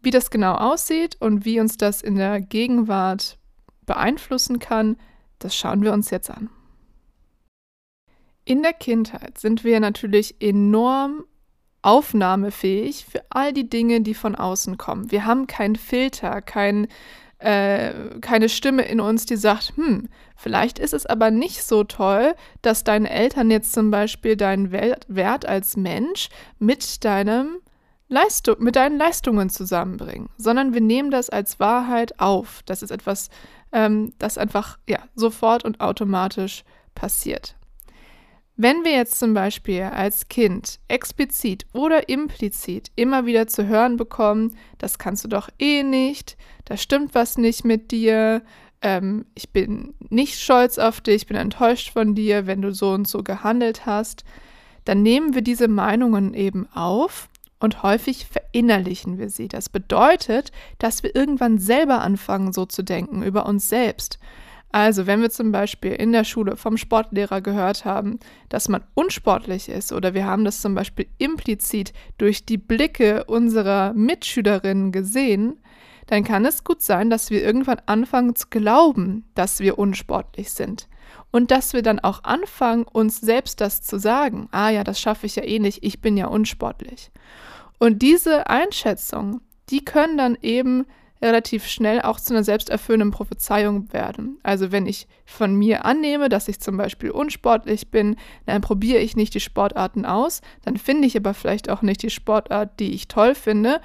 Wie 0.02 0.10
das 0.10 0.32
genau 0.32 0.54
aussieht 0.54 1.18
und 1.20 1.44
wie 1.44 1.60
uns 1.60 1.76
das 1.76 2.02
in 2.02 2.16
der 2.16 2.40
Gegenwart 2.40 3.38
beeinflussen 3.86 4.60
kann, 4.60 4.96
das 5.40 5.54
schauen 5.54 5.84
wir 5.84 5.92
uns 5.92 6.12
jetzt 6.12 6.30
an. 6.30 6.50
In 8.46 8.64
der 8.64 8.72
Kindheit 8.72 9.38
sind 9.38 9.66
wir 9.66 9.82
natürlich 9.82 10.42
enorm 10.42 11.26
aufnahmefähig 11.82 13.04
für 13.04 13.26
all 13.30 13.52
die 13.52 13.70
Dinge, 13.70 14.00
die 14.00 14.14
von 14.14 14.34
außen 14.34 14.78
kommen. 14.78 15.12
Wir 15.12 15.26
haben 15.26 15.46
keinen 15.46 15.76
Filter, 15.76 16.42
kein, 16.42 16.88
äh, 17.40 18.20
keine 18.22 18.50
Stimme 18.50 18.84
in 18.84 19.00
uns, 19.00 19.26
die 19.26 19.38
sagt, 19.38 19.74
hm, 19.76 20.10
vielleicht 20.36 20.78
ist 20.78 20.94
es 20.94 21.06
aber 21.06 21.32
nicht 21.32 21.64
so 21.64 21.84
toll, 21.84 22.36
dass 22.62 22.84
deine 22.84 23.10
Eltern 23.10 23.50
jetzt 23.50 23.74
zum 23.74 23.92
Beispiel 23.92 24.36
deinen 24.36 24.72
Wert 24.72 25.46
als 25.46 25.78
Mensch 25.78 26.30
mit 26.60 27.04
deinem 27.06 27.60
Leistung, 28.10 28.56
mit 28.60 28.76
deinen 28.76 28.98
Leistungen 28.98 29.50
zusammenbringen, 29.50 30.30
sondern 30.38 30.74
wir 30.74 30.82
nehmen 30.82 31.12
das 31.12 31.30
als 31.30 31.60
Wahrheit 31.60 32.20
auf. 32.20 32.62
Das 32.66 32.82
ist 32.82 32.92
etwas, 32.92 33.30
ähm, 33.72 34.14
das 34.18 34.38
einfach 34.38 34.78
ja 34.88 35.00
sofort 35.16 35.64
und 35.64 35.80
automatisch 35.80 36.64
passiert. 36.96 37.56
Wenn 38.62 38.84
wir 38.84 38.92
jetzt 38.92 39.18
zum 39.18 39.34
Beispiel 39.34 39.84
als 39.84 40.28
Kind 40.28 40.82
explizit 40.90 41.66
oder 41.72 42.10
implizit 42.10 42.92
immer 42.98 43.26
wieder 43.26 43.48
zu 43.48 43.68
hören 43.68 43.96
bekommen, 43.96 44.58
das 44.80 44.98
kannst 44.98 45.24
du 45.24 45.30
doch 45.30 45.48
eh 45.60 45.82
nicht, 45.82 46.36
da 46.66 46.76
stimmt 46.76 47.16
was 47.16 47.38
nicht 47.38 47.64
mit 47.64 47.92
dir, 47.92 48.42
ähm, 48.82 49.26
ich 49.34 49.52
bin 49.52 49.94
nicht 50.10 50.38
stolz 50.42 50.78
auf 50.78 51.00
dich, 51.00 51.16
ich 51.16 51.28
bin 51.28 51.38
enttäuscht 51.38 51.94
von 51.94 52.16
dir, 52.16 52.48
wenn 52.48 52.62
du 52.62 52.74
so 52.74 52.90
und 52.90 53.08
so 53.08 53.24
gehandelt 53.24 53.86
hast, 53.86 54.26
dann 54.84 55.04
nehmen 55.04 55.34
wir 55.34 55.42
diese 55.42 55.70
Meinungen 55.70 56.34
eben 56.34 56.68
auf 56.74 57.30
und 57.62 57.82
häufig 57.82 58.26
verinnerlichen 58.26 59.20
wir 59.20 59.30
sie. 59.30 59.48
Das 59.48 59.70
bedeutet, 59.70 60.52
dass 60.80 61.02
wir 61.02 61.16
irgendwann 61.16 61.60
selber 61.60 62.02
anfangen, 62.02 62.52
so 62.52 62.66
zu 62.66 62.84
denken 62.84 63.24
über 63.24 63.46
uns 63.46 63.70
selbst. 63.70 64.20
Also, 64.72 65.08
wenn 65.08 65.22
wir 65.22 65.32
zum 65.32 65.52
Beispiel 65.52 65.94
in 65.94 66.12
der 66.12 66.24
Schule 66.24 66.56
vom 66.56 66.78
Sportlehrer 66.78 67.42
gehört 67.42 67.86
haben, 67.86 68.20
dass 68.50 68.70
man 68.70 68.84
unsportlich 68.94 69.68
ist, 69.68 69.92
oder 69.92 70.14
wir 70.14 70.26
haben 70.26 70.46
das 70.46 70.62
zum 70.62 70.76
Beispiel 70.76 71.08
implizit 71.18 71.92
durch 72.20 72.46
die 72.46 72.58
Blicke 72.58 73.24
unserer 73.26 73.94
Mitschülerinnen 73.94 74.92
gesehen, 74.92 75.60
dann 76.06 76.24
kann 76.24 76.46
es 76.46 76.64
gut 76.64 76.82
sein, 76.82 77.10
dass 77.10 77.30
wir 77.30 77.44
irgendwann 77.44 77.82
anfangen 77.86 78.36
zu 78.36 78.48
glauben, 78.50 79.26
dass 79.36 79.60
wir 79.60 79.78
unsportlich 79.78 80.52
sind. 80.52 80.88
Und 81.32 81.52
dass 81.52 81.74
wir 81.74 81.84
dann 81.84 82.00
auch 82.00 82.24
anfangen, 82.24 82.84
uns 82.84 83.22
selbst 83.22 83.62
das 83.62 83.82
zu 83.82 84.00
sagen. 84.00 84.48
Ah 84.52 84.70
ja, 84.70 84.84
das 84.84 85.00
schaffe 85.00 85.28
ich 85.28 85.36
ja 85.36 85.44
eh 85.44 85.60
nicht, 85.60 85.84
ich 85.84 86.02
bin 86.02 86.18
ja 86.18 86.28
unsportlich. 86.28 87.12
Und 87.80 88.02
diese 88.02 88.48
Einschätzung, 88.50 89.42
die 89.70 89.86
können 89.86 90.18
dann 90.18 90.38
eben 90.42 90.86
relativ 91.22 91.68
schnell 91.68 92.02
auch 92.02 92.20
zu 92.20 92.34
einer 92.34 92.44
selbsterfüllenden 92.44 93.12
Prophezeiung 93.12 93.92
werden. 93.92 94.40
Also 94.44 94.72
wenn 94.72 94.86
ich 94.86 95.08
von 95.26 95.56
mir 95.56 95.86
annehme, 95.86 96.30
dass 96.30 96.48
ich 96.48 96.60
zum 96.60 96.78
Beispiel 96.78 97.12
unsportlich 97.12 97.92
bin, 97.92 98.16
dann 98.46 98.62
probiere 98.62 99.00
ich 99.00 99.16
nicht 99.16 99.34
die 99.34 99.40
Sportarten 99.40 100.06
aus, 100.06 100.42
dann 100.64 100.78
finde 100.78 101.08
ich 101.08 101.18
aber 101.18 101.34
vielleicht 101.34 101.70
auch 101.70 101.82
nicht 101.82 102.04
die 102.04 102.10
Sportart, 102.10 102.80
die 102.80 102.94
ich 102.94 103.08
toll 103.08 103.36
finde 103.36 103.82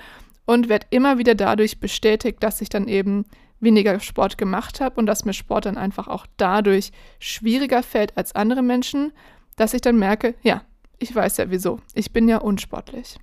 und 0.46 0.68
werde 0.68 0.86
immer 0.90 1.18
wieder 1.18 1.34
dadurch 1.34 1.80
bestätigt, 1.80 2.42
dass 2.42 2.60
ich 2.60 2.68
dann 2.68 2.86
eben 2.86 3.24
weniger 3.60 3.98
Sport 3.98 4.38
gemacht 4.38 4.80
habe 4.80 4.96
und 4.96 5.06
dass 5.06 5.24
mir 5.24 5.32
Sport 5.32 5.66
dann 5.66 5.78
einfach 5.78 6.06
auch 6.06 6.26
dadurch 6.36 6.92
schwieriger 7.18 7.82
fällt 7.82 8.16
als 8.16 8.34
andere 8.34 8.62
Menschen, 8.62 9.12
dass 9.56 9.74
ich 9.74 9.80
dann 9.80 9.98
merke, 9.98 10.34
ja, 10.42 10.62
ich 10.98 11.14
weiß 11.14 11.38
ja 11.38 11.50
wieso, 11.50 11.80
ich 11.94 12.12
bin 12.12 12.28
ja 12.28 12.38
unsportlich. 12.38 13.16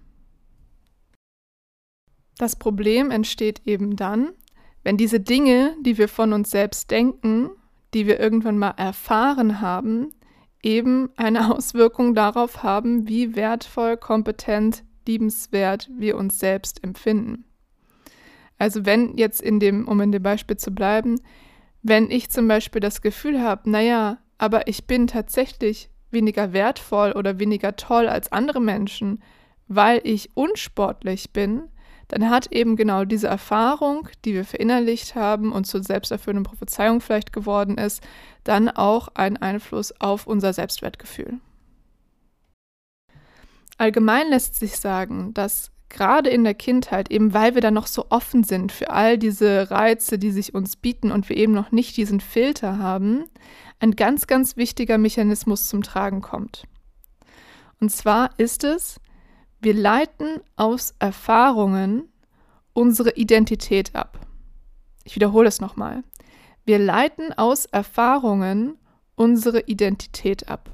Das 2.38 2.56
Problem 2.56 3.12
entsteht 3.12 3.62
eben 3.66 3.96
dann, 3.96 4.32
wenn 4.84 4.98
diese 4.98 5.20
Dinge, 5.20 5.76
die 5.82 5.98
wir 5.98 6.08
von 6.08 6.34
uns 6.34 6.50
selbst 6.50 6.90
denken, 6.90 7.52
die 7.94 8.08
wir 8.08 8.20
irgendwann 8.20 8.58
mal 8.58 8.72
erfahren 8.72 9.62
haben, 9.62 10.14
eben 10.64 11.10
eine 11.18 11.52
Auswirkung 11.56 12.16
darauf 12.16 12.64
haben, 12.64 13.08
wie 13.08 13.36
wertvoll, 13.36 13.98
kompetent, 13.98 14.84
liebenswert 15.08 15.90
wir 15.98 16.18
uns 16.18 16.40
selbst 16.40 16.84
empfinden. 16.84 17.46
Also 18.58 18.86
wenn 18.86 19.18
jetzt 19.18 19.42
in 19.42 19.60
dem, 19.60 19.88
um 19.88 20.00
in 20.02 20.12
dem 20.12 20.22
Beispiel 20.22 20.58
zu 20.58 20.72
bleiben, 20.72 21.20
wenn 21.82 22.12
ich 22.12 22.30
zum 22.30 22.48
Beispiel 22.48 22.80
das 22.80 23.02
Gefühl 23.02 23.42
habe, 23.42 23.70
naja, 23.70 24.20
aber 24.38 24.68
ich 24.68 24.86
bin 24.86 25.08
tatsächlich 25.08 25.90
weniger 26.12 26.54
wertvoll 26.54 27.14
oder 27.14 27.40
weniger 27.40 27.76
toll 27.76 28.08
als 28.08 28.32
andere 28.32 28.62
Menschen, 28.62 29.22
weil 29.68 30.02
ich 30.04 30.36
unsportlich 30.36 31.32
bin, 31.34 31.64
dann 32.12 32.30
hat 32.30 32.52
eben 32.52 32.76
genau 32.76 33.06
diese 33.06 33.28
Erfahrung, 33.28 34.10
die 34.26 34.34
wir 34.34 34.44
verinnerlicht 34.44 35.16
haben 35.16 35.54
und 35.54 35.66
zur 35.66 35.82
selbsterfüllenden 35.82 36.44
Prophezeiung 36.44 37.00
vielleicht 37.00 37.32
geworden 37.32 37.78
ist, 37.78 38.04
dann 38.44 38.68
auch 38.68 39.08
einen 39.14 39.38
Einfluss 39.38 39.94
auf 40.02 40.28
unser 40.28 40.52
Selbstwertgefühl. 40.52 41.40
Allgemein 43.78 44.30
lässt 44.30 44.60
sich 44.60 44.78
sagen, 44.78 45.34
dass 45.34 45.72
gerade 45.88 46.30
in 46.30 46.44
der 46.44 46.54
Kindheit, 46.54 47.10
eben 47.10 47.34
weil 47.34 47.56
wir 47.56 47.62
dann 47.62 47.76
noch 47.76 47.88
so 47.88 48.08
offen 48.10 48.44
sind 48.44 48.74
für 48.74 48.90
all 48.90 49.18
diese 49.18 49.72
Reize, 49.72 50.20
die 50.20 50.32
sich 50.32 50.54
uns 50.54 50.76
bieten 50.76 51.14
und 51.14 51.30
wir 51.30 51.38
eben 51.38 51.54
noch 51.54 51.72
nicht 51.72 51.96
diesen 51.96 52.20
Filter 52.20 52.78
haben, 52.78 53.24
ein 53.80 53.96
ganz, 53.96 54.28
ganz 54.28 54.58
wichtiger 54.58 54.98
Mechanismus 54.98 55.70
zum 55.70 55.82
Tragen 55.82 56.20
kommt. 56.20 56.64
Und 57.80 57.90
zwar 57.90 58.32
ist 58.38 58.66
es, 58.66 59.00
wir 59.62 59.76
leiten 59.76 60.42
aus 60.56 60.96
Erfahrungen 60.98 62.10
unsere 62.74 63.12
Identität 63.12 63.96
ab. 63.96 64.20
Ich 65.04 65.16
wiederhole 65.16 65.48
es 65.48 65.62
nochmal. 65.62 66.04
Wir 66.66 66.80
leiten 66.80 67.32
aus 67.34 67.66
Erfahrungen 67.66 68.78
unsere 69.16 69.62
Identität 69.62 70.50
ab. 70.50 70.70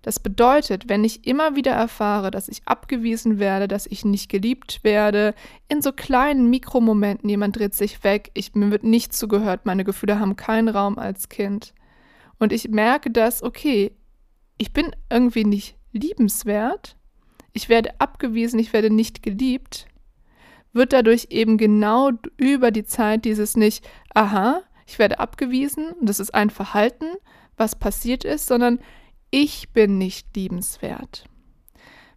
Das 0.00 0.18
bedeutet, 0.18 0.88
wenn 0.88 1.04
ich 1.04 1.26
immer 1.26 1.54
wieder 1.54 1.72
erfahre, 1.72 2.30
dass 2.30 2.48
ich 2.48 2.62
abgewiesen 2.64 3.38
werde, 3.38 3.68
dass 3.68 3.86
ich 3.86 4.04
nicht 4.04 4.28
geliebt 4.28 4.80
werde, 4.82 5.34
in 5.68 5.80
so 5.80 5.92
kleinen 5.92 6.50
Mikromomenten, 6.50 7.28
jemand 7.28 7.56
dreht 7.56 7.74
sich 7.74 8.02
weg, 8.02 8.30
ich, 8.34 8.54
mir 8.54 8.70
wird 8.70 8.84
nicht 8.84 9.12
zugehört, 9.12 9.64
meine 9.64 9.84
Gefühle 9.84 10.18
haben 10.18 10.34
keinen 10.34 10.68
Raum 10.68 10.98
als 10.98 11.28
Kind. 11.28 11.72
Und 12.38 12.52
ich 12.52 12.68
merke 12.68 13.10
dass, 13.10 13.42
okay, 13.42 13.92
ich 14.58 14.72
bin 14.72 14.90
irgendwie 15.08 15.44
nicht 15.44 15.76
liebenswert, 15.92 16.96
ich 17.52 17.68
werde 17.68 18.00
abgewiesen, 18.00 18.58
ich 18.58 18.72
werde 18.72 18.90
nicht 18.90 19.22
geliebt, 19.22 19.86
wird 20.72 20.92
dadurch 20.92 21.28
eben 21.30 21.58
genau 21.58 22.10
über 22.36 22.70
die 22.70 22.84
Zeit 22.84 23.24
dieses 23.24 23.56
nicht, 23.56 23.86
aha, 24.14 24.62
ich 24.86 24.98
werde 24.98 25.20
abgewiesen, 25.20 25.94
das 26.00 26.20
ist 26.20 26.34
ein 26.34 26.50
Verhalten, 26.50 27.06
was 27.56 27.76
passiert 27.76 28.24
ist, 28.24 28.46
sondern 28.46 28.80
ich 29.30 29.70
bin 29.70 29.98
nicht 29.98 30.34
liebenswert. 30.36 31.24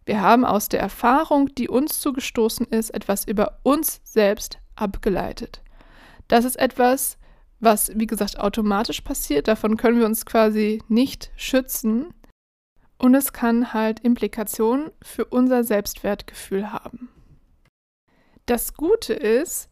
Wir 0.04 0.20
haben 0.20 0.44
aus 0.44 0.68
der 0.68 0.80
Erfahrung, 0.80 1.52
die 1.54 1.68
uns 1.68 2.00
zugestoßen 2.00 2.66
ist, 2.66 2.90
etwas 2.90 3.26
über 3.26 3.58
uns 3.64 4.00
selbst 4.04 4.58
abgeleitet. 4.76 5.62
Das 6.28 6.44
ist 6.44 6.56
etwas, 6.56 7.18
was, 7.58 7.90
wie 7.94 8.06
gesagt, 8.06 8.38
automatisch 8.38 9.00
passiert. 9.00 9.48
Davon 9.48 9.76
können 9.76 9.98
wir 9.98 10.06
uns 10.06 10.24
quasi 10.24 10.82
nicht 10.88 11.32
schützen. 11.36 12.14
Und 12.98 13.14
es 13.14 13.32
kann 13.32 13.72
halt 13.72 14.00
Implikationen 14.00 14.90
für 15.02 15.26
unser 15.26 15.64
Selbstwertgefühl 15.64 16.72
haben. 16.72 17.08
Das 18.46 18.74
Gute 18.74 19.12
ist, 19.12 19.68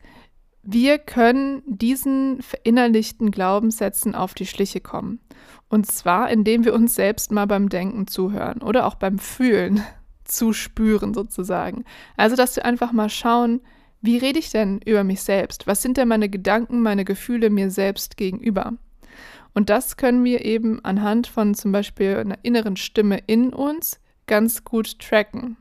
wir 0.63 0.99
können 0.99 1.63
diesen 1.67 2.41
verinnerlichten 2.43 3.31
Glaubenssätzen 3.31 4.15
auf 4.15 4.35
die 4.35 4.47
Schliche 4.47 4.81
kommen. 4.81 5.21
Und 5.69 5.87
zwar, 5.87 6.31
indem 6.31 6.65
wir 6.65 6.75
uns 6.75 6.95
selbst 6.95 7.33
mal 7.33 7.47
beim 7.47 7.69
Denken 7.69 8.07
zuhören 8.07 8.63
oder 8.63 8.87
auch 8.87 8.95
beim 8.95 9.19
Fühlen 9.19 9.83
zuspüren 10.25 11.15
sozusagen. 11.15 11.85
Also, 12.17 12.35
dass 12.35 12.57
wir 12.57 12.65
einfach 12.65 12.93
mal 12.93 13.11
schauen, 13.11 13.61
wie 14.01 14.19
rede 14.19 14.39
ich 14.39 14.51
denn 14.51 14.81
über 14.85 15.05
mich 15.05 15.23
selbst? 15.23 15.67
Was 15.67 15.83
sind 15.83 15.97
denn 15.97 16.09
meine 16.09 16.29
Gedanken, 16.29 16.83
meine 16.83 17.05
Gefühle 17.05 17.51
mir 17.51 17.71
selbst 17.71 18.17
gegenüber? 18.17 18.75
Und 19.55 19.71
das 19.71 19.97
können 19.97 20.25
wir 20.25 20.45
eben 20.45 20.85
anhand 20.85 21.29
von 21.29 21.55
zum 21.55 21.73
Beispiel 21.73 22.17
einer 22.17 22.39
inneren 22.43 22.77
Stimme 22.77 23.21
in 23.27 23.53
uns 23.53 24.01
ganz 24.27 24.65
gut 24.65 24.99
tracken. 24.99 25.57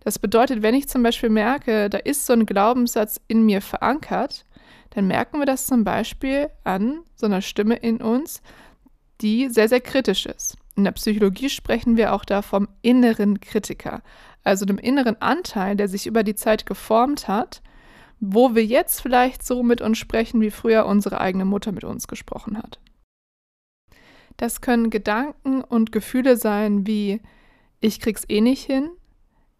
Das 0.00 0.18
bedeutet, 0.18 0.62
wenn 0.62 0.74
ich 0.74 0.88
zum 0.88 1.02
Beispiel 1.02 1.28
merke, 1.28 1.90
da 1.90 1.98
ist 1.98 2.26
so 2.26 2.32
ein 2.32 2.46
Glaubenssatz 2.46 3.20
in 3.28 3.44
mir 3.44 3.60
verankert, 3.60 4.46
dann 4.90 5.08
merken 5.08 5.38
wir 5.38 5.46
das 5.46 5.66
zum 5.66 5.84
Beispiel 5.84 6.48
an 6.64 7.00
so 7.14 7.26
einer 7.26 7.42
Stimme 7.42 7.76
in 7.76 7.98
uns, 7.98 8.40
die 9.20 9.48
sehr, 9.48 9.68
sehr 9.68 9.80
kritisch 9.80 10.26
ist. 10.26 10.56
In 10.76 10.84
der 10.84 10.92
Psychologie 10.92 11.50
sprechen 11.50 11.96
wir 11.96 12.12
auch 12.12 12.24
da 12.24 12.40
vom 12.42 12.68
inneren 12.82 13.40
Kritiker, 13.40 14.02
also 14.44 14.64
dem 14.64 14.78
inneren 14.78 15.20
Anteil, 15.20 15.74
der 15.74 15.88
sich 15.88 16.06
über 16.06 16.22
die 16.22 16.34
Zeit 16.34 16.66
geformt 16.66 17.28
hat, 17.28 17.62
wo 18.20 18.54
wir 18.54 18.64
jetzt 18.64 19.00
vielleicht 19.00 19.44
so 19.44 19.62
mit 19.62 19.80
uns 19.80 19.98
sprechen, 19.98 20.40
wie 20.40 20.50
früher 20.50 20.86
unsere 20.86 21.20
eigene 21.20 21.44
Mutter 21.44 21.72
mit 21.72 21.84
uns 21.84 22.08
gesprochen 22.08 22.56
hat. 22.58 22.80
Das 24.36 24.60
können 24.60 24.90
Gedanken 24.90 25.62
und 25.62 25.92
Gefühle 25.92 26.36
sein 26.36 26.86
wie 26.86 27.20
ich 27.80 28.00
krieg's 28.00 28.24
eh 28.28 28.40
nicht 28.40 28.64
hin, 28.64 28.90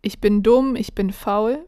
ich 0.03 0.21
bin 0.21 0.43
dumm, 0.43 0.77
ich 0.77 0.95
bin 0.95 1.13
faul, 1.13 1.67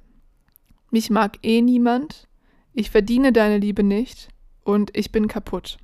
mich 0.90 1.10
mag 1.10 1.38
eh 1.42 1.60
niemand, 1.60 2.28
ich 2.72 2.90
verdiene 2.90 3.32
deine 3.32 3.58
Liebe 3.58 3.82
nicht 3.82 4.28
und 4.64 4.96
ich 4.96 5.12
bin 5.12 5.28
kaputt. 5.28 5.78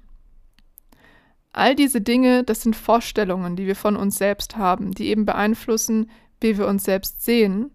All 1.52 1.76
diese 1.76 2.00
Dinge, 2.00 2.42
das 2.44 2.62
sind 2.62 2.74
Vorstellungen, 2.74 3.56
die 3.56 3.66
wir 3.66 3.76
von 3.76 3.96
uns 3.96 4.16
selbst 4.16 4.56
haben, 4.56 4.92
die 4.92 5.08
eben 5.08 5.24
beeinflussen, 5.24 6.10
wie 6.40 6.58
wir 6.58 6.66
uns 6.66 6.84
selbst 6.84 7.24
sehen, 7.24 7.70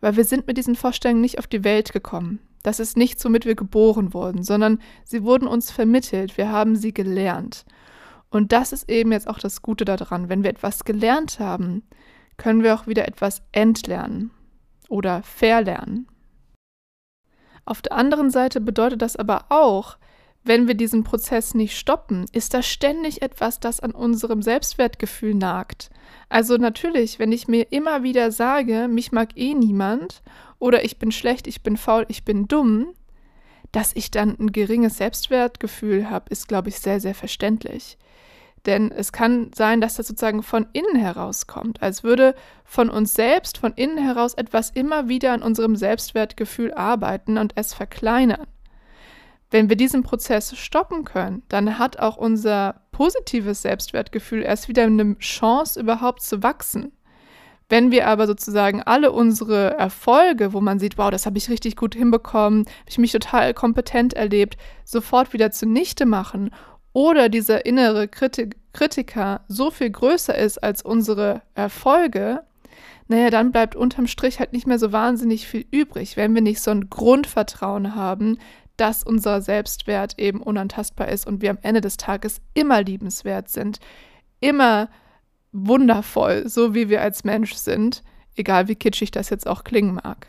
weil 0.00 0.16
wir 0.16 0.24
sind 0.24 0.46
mit 0.46 0.56
diesen 0.56 0.76
Vorstellungen 0.76 1.20
nicht 1.20 1.38
auf 1.38 1.46
die 1.46 1.64
Welt 1.64 1.92
gekommen. 1.92 2.38
Das 2.62 2.80
ist 2.80 2.96
nicht, 2.96 3.24
womit 3.24 3.44
wir 3.44 3.54
geboren 3.54 4.12
wurden, 4.14 4.42
sondern 4.42 4.80
sie 5.04 5.22
wurden 5.22 5.46
uns 5.48 5.70
vermittelt, 5.70 6.36
wir 6.36 6.50
haben 6.50 6.76
sie 6.76 6.92
gelernt. 6.92 7.64
Und 8.30 8.52
das 8.52 8.72
ist 8.72 8.90
eben 8.90 9.12
jetzt 9.12 9.28
auch 9.28 9.38
das 9.38 9.62
Gute 9.62 9.84
daran. 9.84 10.28
Wenn 10.28 10.42
wir 10.42 10.50
etwas 10.50 10.84
gelernt 10.84 11.38
haben, 11.38 11.82
können 12.36 12.62
wir 12.62 12.74
auch 12.74 12.86
wieder 12.86 13.08
etwas 13.08 13.42
entlernen 13.52 14.30
oder 14.88 15.22
verlernen. 15.22 16.06
Auf 17.64 17.82
der 17.82 17.92
anderen 17.92 18.30
Seite 18.30 18.60
bedeutet 18.60 19.02
das 19.02 19.16
aber 19.16 19.46
auch, 19.50 19.98
wenn 20.44 20.66
wir 20.66 20.74
diesen 20.74 21.04
Prozess 21.04 21.54
nicht 21.54 21.76
stoppen, 21.76 22.24
ist 22.32 22.54
da 22.54 22.62
ständig 22.62 23.20
etwas, 23.20 23.60
das 23.60 23.80
an 23.80 23.90
unserem 23.90 24.40
Selbstwertgefühl 24.40 25.34
nagt. 25.34 25.90
Also 26.30 26.56
natürlich, 26.56 27.18
wenn 27.18 27.32
ich 27.32 27.48
mir 27.48 27.70
immer 27.70 28.02
wieder 28.02 28.30
sage, 28.30 28.88
mich 28.88 29.12
mag 29.12 29.36
eh 29.36 29.52
niemand 29.52 30.22
oder 30.58 30.84
ich 30.84 30.98
bin 30.98 31.12
schlecht, 31.12 31.46
ich 31.46 31.62
bin 31.62 31.76
faul, 31.76 32.04
ich 32.08 32.24
bin 32.24 32.48
dumm, 32.48 32.94
dass 33.72 33.94
ich 33.94 34.10
dann 34.10 34.36
ein 34.38 34.52
geringes 34.52 34.96
Selbstwertgefühl 34.96 36.10
habe, 36.10 36.30
ist, 36.30 36.48
glaube 36.48 36.68
ich, 36.70 36.78
sehr, 36.78 37.00
sehr 37.00 37.14
verständlich. 37.14 37.98
Denn 38.66 38.90
es 38.90 39.12
kann 39.12 39.50
sein, 39.54 39.80
dass 39.80 39.96
das 39.96 40.08
sozusagen 40.08 40.42
von 40.42 40.66
innen 40.72 40.96
herauskommt, 40.96 41.82
als 41.82 42.02
würde 42.02 42.34
von 42.64 42.90
uns 42.90 43.14
selbst, 43.14 43.58
von 43.58 43.72
innen 43.74 43.98
heraus 43.98 44.34
etwas 44.34 44.70
immer 44.70 45.08
wieder 45.08 45.32
an 45.32 45.42
unserem 45.42 45.76
Selbstwertgefühl 45.76 46.74
arbeiten 46.74 47.38
und 47.38 47.52
es 47.56 47.72
verkleinern. 47.72 48.46
Wenn 49.50 49.68
wir 49.68 49.76
diesen 49.76 50.02
Prozess 50.02 50.54
stoppen 50.56 51.04
können, 51.04 51.42
dann 51.48 51.78
hat 51.78 51.98
auch 51.98 52.16
unser 52.16 52.82
positives 52.92 53.62
Selbstwertgefühl 53.62 54.42
erst 54.42 54.68
wieder 54.68 54.82
eine 54.82 55.18
Chance, 55.18 55.80
überhaupt 55.80 56.22
zu 56.22 56.42
wachsen. 56.42 56.92
Wenn 57.68 57.90
wir 57.90 58.06
aber 58.06 58.26
sozusagen 58.26 58.82
alle 58.82 59.12
unsere 59.12 59.74
Erfolge, 59.78 60.52
wo 60.52 60.60
man 60.60 60.78
sieht, 60.78 60.96
wow, 60.96 61.10
das 61.10 61.26
habe 61.26 61.36
ich 61.36 61.50
richtig 61.50 61.76
gut 61.76 61.94
hinbekommen, 61.94 62.60
habe 62.60 62.88
ich 62.88 62.98
mich 62.98 63.12
total 63.12 63.52
kompetent 63.52 64.14
erlebt, 64.14 64.56
sofort 64.84 65.32
wieder 65.32 65.50
zunichte 65.50 66.06
machen 66.06 66.50
oder 66.92 67.28
dieser 67.28 67.66
innere 67.66 68.08
Kritik 68.08 68.56
Kritiker 68.72 69.40
so 69.48 69.70
viel 69.72 69.90
größer 69.90 70.36
ist 70.36 70.62
als 70.62 70.82
unsere 70.82 71.42
Erfolge, 71.54 72.44
naja, 73.08 73.30
dann 73.30 73.50
bleibt 73.50 73.74
unterm 73.74 74.06
Strich 74.06 74.38
halt 74.38 74.52
nicht 74.52 74.66
mehr 74.66 74.78
so 74.78 74.92
wahnsinnig 74.92 75.48
viel 75.48 75.64
übrig, 75.70 76.16
wenn 76.16 76.34
wir 76.34 76.42
nicht 76.42 76.60
so 76.60 76.70
ein 76.70 76.90
Grundvertrauen 76.90 77.94
haben, 77.94 78.38
dass 78.76 79.02
unser 79.02 79.40
Selbstwert 79.40 80.18
eben 80.18 80.40
unantastbar 80.42 81.08
ist 81.08 81.26
und 81.26 81.42
wir 81.42 81.50
am 81.50 81.58
Ende 81.62 81.80
des 81.80 81.96
Tages 81.96 82.40
immer 82.54 82.82
liebenswert 82.82 83.48
sind, 83.48 83.80
immer 84.40 84.88
wundervoll, 85.52 86.48
so 86.48 86.74
wie 86.74 86.88
wir 86.88 87.02
als 87.02 87.24
Mensch 87.24 87.54
sind, 87.54 88.02
egal 88.36 88.68
wie 88.68 88.76
kitschig 88.76 89.10
das 89.10 89.30
jetzt 89.30 89.46
auch 89.46 89.64
klingen 89.64 89.94
mag. 89.94 90.28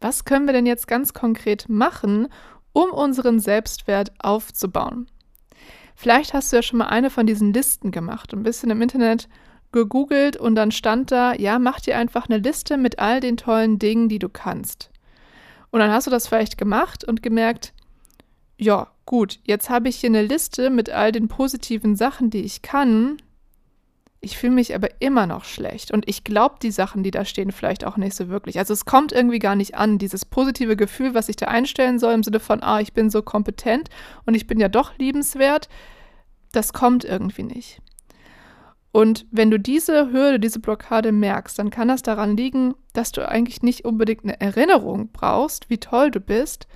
Was 0.00 0.24
können 0.24 0.46
wir 0.46 0.52
denn 0.52 0.66
jetzt 0.66 0.86
ganz 0.86 1.12
konkret 1.12 1.68
machen, 1.68 2.28
um 2.72 2.90
unseren 2.90 3.40
Selbstwert 3.40 4.12
aufzubauen? 4.20 5.10
Vielleicht 5.96 6.34
hast 6.34 6.52
du 6.52 6.56
ja 6.56 6.62
schon 6.62 6.78
mal 6.78 6.86
eine 6.86 7.10
von 7.10 7.26
diesen 7.26 7.52
Listen 7.52 7.90
gemacht, 7.90 8.32
ein 8.32 8.44
bisschen 8.44 8.70
im 8.70 8.80
Internet 8.80 9.28
gegoogelt 9.72 10.36
und 10.36 10.54
dann 10.54 10.70
stand 10.70 11.10
da, 11.10 11.34
ja, 11.34 11.58
mach 11.58 11.80
dir 11.80 11.98
einfach 11.98 12.28
eine 12.28 12.38
Liste 12.38 12.76
mit 12.76 13.00
all 13.00 13.20
den 13.20 13.36
tollen 13.36 13.78
Dingen, 13.78 14.08
die 14.08 14.20
du 14.20 14.28
kannst. 14.28 14.90
Und 15.70 15.80
dann 15.80 15.90
hast 15.90 16.06
du 16.06 16.10
das 16.10 16.28
vielleicht 16.28 16.56
gemacht 16.56 17.04
und 17.04 17.22
gemerkt, 17.22 17.74
ja, 18.56 18.88
gut, 19.08 19.38
jetzt 19.44 19.70
habe 19.70 19.88
ich 19.88 19.96
hier 19.96 20.10
eine 20.10 20.20
Liste 20.20 20.68
mit 20.68 20.90
all 20.90 21.12
den 21.12 21.28
positiven 21.28 21.96
Sachen, 21.96 22.28
die 22.28 22.42
ich 22.42 22.60
kann. 22.60 23.16
Ich 24.20 24.36
fühle 24.36 24.52
mich 24.52 24.74
aber 24.74 25.00
immer 25.00 25.26
noch 25.26 25.46
schlecht 25.46 25.92
und 25.92 26.06
ich 26.06 26.24
glaube 26.24 26.56
die 26.60 26.70
Sachen, 26.70 27.02
die 27.02 27.10
da 27.10 27.24
stehen, 27.24 27.50
vielleicht 27.50 27.86
auch 27.86 27.96
nicht 27.96 28.14
so 28.14 28.28
wirklich. 28.28 28.58
Also 28.58 28.74
es 28.74 28.84
kommt 28.84 29.12
irgendwie 29.12 29.38
gar 29.38 29.56
nicht 29.56 29.76
an, 29.76 29.96
dieses 29.96 30.26
positive 30.26 30.76
Gefühl, 30.76 31.14
was 31.14 31.30
ich 31.30 31.36
da 31.36 31.46
einstellen 31.46 31.98
soll, 31.98 32.12
im 32.12 32.22
Sinne 32.22 32.38
von, 32.38 32.62
ah, 32.62 32.80
ich 32.80 32.92
bin 32.92 33.08
so 33.08 33.22
kompetent 33.22 33.88
und 34.26 34.34
ich 34.34 34.46
bin 34.46 34.60
ja 34.60 34.68
doch 34.68 34.98
liebenswert, 34.98 35.70
das 36.52 36.74
kommt 36.74 37.06
irgendwie 37.06 37.44
nicht. 37.44 37.80
Und 38.92 39.24
wenn 39.30 39.50
du 39.50 39.58
diese 39.58 40.12
Hürde, 40.12 40.38
diese 40.38 40.60
Blockade 40.60 41.12
merkst, 41.12 41.58
dann 41.58 41.70
kann 41.70 41.88
das 41.88 42.02
daran 42.02 42.36
liegen, 42.36 42.74
dass 42.92 43.12
du 43.12 43.26
eigentlich 43.26 43.62
nicht 43.62 43.86
unbedingt 43.86 44.24
eine 44.24 44.38
Erinnerung 44.38 45.08
brauchst, 45.12 45.70
wie 45.70 45.78
toll 45.78 46.10
du 46.10 46.20
bist, 46.20 46.66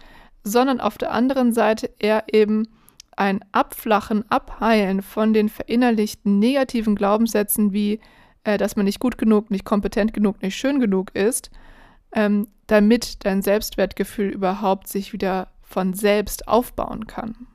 sondern 0.44 0.80
auf 0.80 0.98
der 0.98 1.12
anderen 1.12 1.52
Seite 1.52 1.90
eher 1.98 2.24
eben 2.32 2.68
ein 3.16 3.40
Abflachen, 3.52 4.28
Abheilen 4.30 5.02
von 5.02 5.32
den 5.32 5.48
verinnerlichten 5.48 6.38
negativen 6.38 6.96
Glaubenssätzen 6.96 7.72
wie, 7.72 8.00
äh, 8.44 8.58
dass 8.58 8.76
man 8.76 8.86
nicht 8.86 9.00
gut 9.00 9.18
genug, 9.18 9.50
nicht 9.50 9.64
kompetent 9.64 10.12
genug, 10.12 10.42
nicht 10.42 10.56
schön 10.56 10.80
genug 10.80 11.14
ist, 11.14 11.50
ähm, 12.14 12.48
damit 12.66 13.24
dein 13.24 13.42
Selbstwertgefühl 13.42 14.28
überhaupt 14.28 14.88
sich 14.88 15.12
wieder 15.12 15.48
von 15.62 15.94
selbst 15.94 16.48
aufbauen 16.48 17.06
kann. 17.06 17.46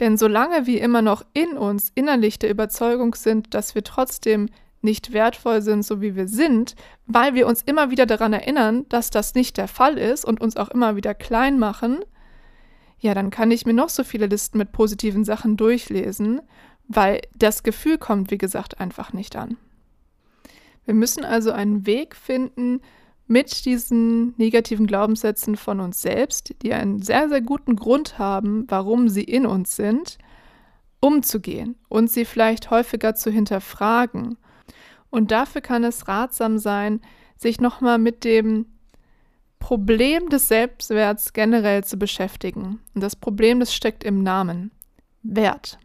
Denn 0.00 0.16
solange 0.16 0.66
wir 0.66 0.80
immer 0.80 1.02
noch 1.02 1.24
in 1.34 1.56
uns 1.56 1.92
innerlich 1.94 2.38
der 2.38 2.50
Überzeugung 2.50 3.14
sind, 3.14 3.54
dass 3.54 3.74
wir 3.74 3.84
trotzdem 3.84 4.48
nicht 4.82 5.12
wertvoll 5.12 5.62
sind, 5.62 5.84
so 5.84 6.00
wie 6.00 6.16
wir 6.16 6.28
sind, 6.28 6.74
weil 7.06 7.34
wir 7.34 7.46
uns 7.46 7.62
immer 7.62 7.90
wieder 7.90 8.06
daran 8.06 8.32
erinnern, 8.32 8.86
dass 8.88 9.10
das 9.10 9.34
nicht 9.34 9.56
der 9.56 9.68
Fall 9.68 9.98
ist 9.98 10.24
und 10.24 10.40
uns 10.40 10.56
auch 10.56 10.70
immer 10.70 10.96
wieder 10.96 11.14
klein 11.14 11.58
machen, 11.58 12.04
ja, 12.98 13.14
dann 13.14 13.30
kann 13.30 13.50
ich 13.50 13.66
mir 13.66 13.74
noch 13.74 13.88
so 13.88 14.04
viele 14.04 14.26
Listen 14.26 14.58
mit 14.58 14.70
positiven 14.70 15.24
Sachen 15.24 15.56
durchlesen, 15.56 16.40
weil 16.86 17.20
das 17.34 17.64
Gefühl 17.64 17.98
kommt, 17.98 18.30
wie 18.30 18.38
gesagt, 18.38 18.78
einfach 18.80 19.12
nicht 19.12 19.34
an. 19.34 19.56
Wir 20.84 20.94
müssen 20.94 21.24
also 21.24 21.50
einen 21.50 21.84
Weg 21.86 22.14
finden, 22.14 22.80
mit 23.26 23.64
diesen 23.64 24.34
negativen 24.36 24.86
Glaubenssätzen 24.86 25.56
von 25.56 25.80
uns 25.80 26.02
selbst, 26.02 26.54
die 26.62 26.74
einen 26.74 27.02
sehr, 27.02 27.28
sehr 27.28 27.40
guten 27.40 27.76
Grund 27.76 28.18
haben, 28.18 28.66
warum 28.68 29.08
sie 29.08 29.24
in 29.24 29.46
uns 29.46 29.74
sind, 29.74 30.18
umzugehen 31.00 31.76
und 31.88 32.10
sie 32.10 32.24
vielleicht 32.24 32.70
häufiger 32.70 33.14
zu 33.14 33.30
hinterfragen. 33.30 34.36
Und 35.12 35.30
dafür 35.30 35.60
kann 35.60 35.84
es 35.84 36.08
ratsam 36.08 36.56
sein, 36.56 37.02
sich 37.36 37.60
nochmal 37.60 37.98
mit 37.98 38.24
dem 38.24 38.64
Problem 39.58 40.30
des 40.30 40.48
Selbstwerts 40.48 41.34
generell 41.34 41.84
zu 41.84 41.98
beschäftigen. 41.98 42.80
Und 42.94 43.02
das 43.02 43.14
Problem, 43.14 43.60
das 43.60 43.74
steckt 43.74 44.04
im 44.04 44.22
Namen. 44.22 44.70
Wert. 45.22 45.78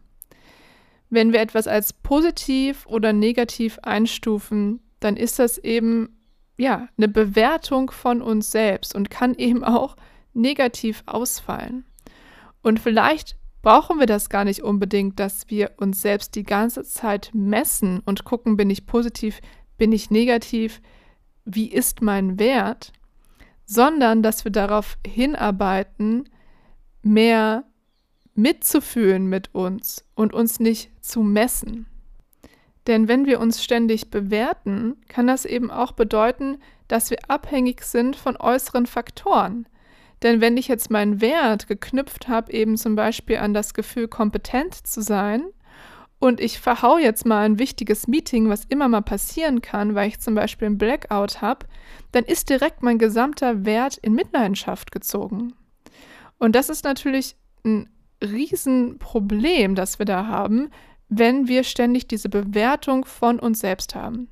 Wenn 1.09 1.33
wir 1.33 1.41
etwas 1.41 1.67
als 1.67 1.91
positiv 1.91 2.85
oder 2.87 3.11
negativ 3.11 3.79
einstufen, 3.83 4.79
dann 5.01 5.17
ist 5.17 5.39
das 5.39 5.57
eben 5.57 6.17
ja, 6.57 6.87
eine 6.97 7.09
Bewertung 7.09 7.91
von 7.91 8.21
uns 8.21 8.49
selbst 8.49 8.95
und 8.95 9.09
kann 9.09 9.35
eben 9.35 9.65
auch 9.65 9.97
negativ 10.33 11.03
ausfallen. 11.05 11.83
Und 12.61 12.79
vielleicht 12.79 13.35
brauchen 13.67 13.99
wir 13.99 14.05
das 14.05 14.29
gar 14.29 14.45
nicht 14.45 14.63
unbedingt, 14.63 15.19
dass 15.19 15.49
wir 15.49 15.71
uns 15.75 16.01
selbst 16.01 16.35
die 16.35 16.43
ganze 16.43 16.85
Zeit 16.85 17.31
messen 17.33 17.99
und 18.05 18.23
gucken, 18.23 18.55
bin 18.55 18.69
ich 18.69 18.85
positiv, 18.85 19.41
bin 19.77 19.91
ich 19.91 20.09
negativ, 20.09 20.81
wie 21.43 21.69
ist 21.69 22.01
mein 22.01 22.39
Wert, 22.39 22.93
sondern 23.65 24.23
dass 24.23 24.45
wir 24.45 24.53
darauf 24.53 24.97
hinarbeiten, 25.05 26.29
mehr 27.01 27.65
mitzufühlen 28.35 29.27
mit 29.27 29.53
uns 29.53 30.05
und 30.15 30.33
uns 30.33 30.61
nicht 30.61 30.89
zu 31.03 31.21
messen. 31.21 31.87
Denn 32.87 33.09
wenn 33.09 33.25
wir 33.25 33.41
uns 33.41 33.61
ständig 33.61 34.09
bewerten, 34.09 34.95
kann 35.09 35.27
das 35.27 35.43
eben 35.43 35.71
auch 35.71 35.91
bedeuten, 35.91 36.59
dass 36.87 37.09
wir 37.09 37.17
abhängig 37.27 37.81
sind 37.81 38.15
von 38.15 38.37
äußeren 38.37 38.85
Faktoren. 38.85 39.67
Denn 40.23 40.41
wenn 40.41 40.57
ich 40.57 40.67
jetzt 40.67 40.89
meinen 40.89 41.21
Wert 41.21 41.67
geknüpft 41.67 42.27
habe, 42.27 42.51
eben 42.51 42.77
zum 42.77 42.95
Beispiel 42.95 43.37
an 43.37 43.53
das 43.53 43.73
Gefühl, 43.73 44.07
kompetent 44.07 44.73
zu 44.73 45.01
sein, 45.01 45.43
und 46.19 46.39
ich 46.39 46.59
verhau 46.59 46.97
jetzt 46.97 47.25
mal 47.25 47.45
ein 47.45 47.59
wichtiges 47.59 48.07
Meeting, 48.07 48.49
was 48.49 48.65
immer 48.65 48.87
mal 48.87 49.01
passieren 49.01 49.61
kann, 49.61 49.93
weil 49.93 50.07
ich 50.07 50.19
zum 50.19 50.33
Beispiel 50.33 50.65
einen 50.65 50.79
Blackout 50.79 51.41
habe, 51.41 51.67
dann 52.11 52.23
ist 52.23 52.49
direkt 52.49 52.81
mein 52.81 52.97
gesamter 52.97 53.65
Wert 53.65 53.97
in 53.97 54.13
Mitleidenschaft 54.13 54.91
gezogen. 54.91 55.53
Und 56.39 56.55
das 56.55 56.69
ist 56.69 56.83
natürlich 56.83 57.35
ein 57.63 57.89
Riesenproblem, 58.23 59.75
das 59.75 59.99
wir 59.99 60.07
da 60.07 60.25
haben, 60.25 60.71
wenn 61.07 61.47
wir 61.47 61.63
ständig 61.63 62.07
diese 62.07 62.29
Bewertung 62.29 63.05
von 63.05 63.39
uns 63.39 63.59
selbst 63.59 63.93
haben. 63.93 64.27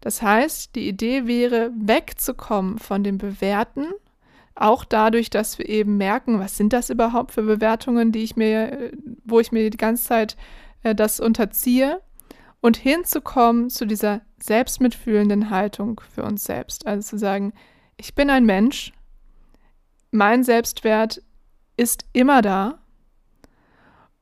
Das 0.00 0.22
heißt, 0.22 0.74
die 0.74 0.88
Idee 0.88 1.26
wäre, 1.26 1.70
wegzukommen 1.76 2.78
von 2.78 3.04
dem 3.04 3.18
Bewerten, 3.18 3.86
auch 4.54 4.84
dadurch, 4.84 5.30
dass 5.30 5.58
wir 5.58 5.68
eben 5.68 5.96
merken, 5.96 6.38
was 6.38 6.56
sind 6.56 6.72
das 6.72 6.90
überhaupt 6.90 7.32
für 7.32 7.42
Bewertungen, 7.42 8.12
die 8.12 8.22
ich 8.22 8.36
mir, 8.36 8.92
wo 9.24 9.40
ich 9.40 9.52
mir 9.52 9.70
die 9.70 9.76
ganze 9.76 10.04
Zeit 10.04 10.36
äh, 10.82 10.94
das 10.94 11.20
unterziehe, 11.20 12.00
und 12.62 12.76
hinzukommen 12.76 13.68
zu 13.68 13.86
dieser 13.86 14.22
selbstmitfühlenden 14.38 15.50
Haltung 15.50 16.00
für 16.14 16.22
uns 16.22 16.44
selbst. 16.44 16.86
Also 16.86 17.10
zu 17.10 17.18
sagen, 17.18 17.52
ich 17.98 18.14
bin 18.14 18.30
ein 18.30 18.46
Mensch, 18.46 18.92
mein 20.12 20.44
Selbstwert 20.44 21.22
ist 21.76 22.06
immer 22.12 22.40
da. 22.40 22.78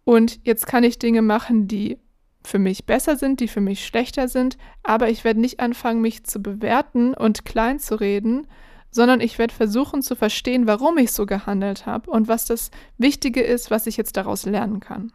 Und 0.05 0.41
jetzt 0.45 0.67
kann 0.67 0.85
ich 0.85 0.99
Dinge 0.99 1.23
machen, 1.23 1.69
die 1.69 1.99
für 2.43 2.59
mich 2.59 2.87
besser 2.87 3.17
sind, 3.17 3.41
die 3.41 3.49
für 3.49 3.61
mich 3.61 3.85
schlechter 3.85 4.27
sind, 4.27 4.57
aber 4.83 5.11
ich 5.11 5.25
werde 5.25 5.41
nicht 5.41 5.61
anfangen, 5.61 6.01
mich 6.01 6.25
zu 6.25 6.41
bewerten 6.41 7.13
und 7.13 7.45
klein 7.45 7.79
zu 7.79 7.97
reden, 7.97 8.47
sondern 8.91 9.21
ich 9.21 9.39
werde 9.39 9.55
versuchen 9.55 10.03
zu 10.03 10.15
verstehen, 10.15 10.67
warum 10.67 10.99
ich 10.99 11.13
so 11.13 11.27
gehandelt 11.27 11.87
habe 11.87 12.11
und 12.11 12.29
was 12.29 12.47
das 12.47 12.71
Wichtige 12.99 13.43
ist, 13.43 13.71
was 13.71 13.87
ich 13.87 13.97
jetzt 13.97 14.17
daraus 14.17 14.45
lernen 14.47 14.81
kann. 14.81 15.13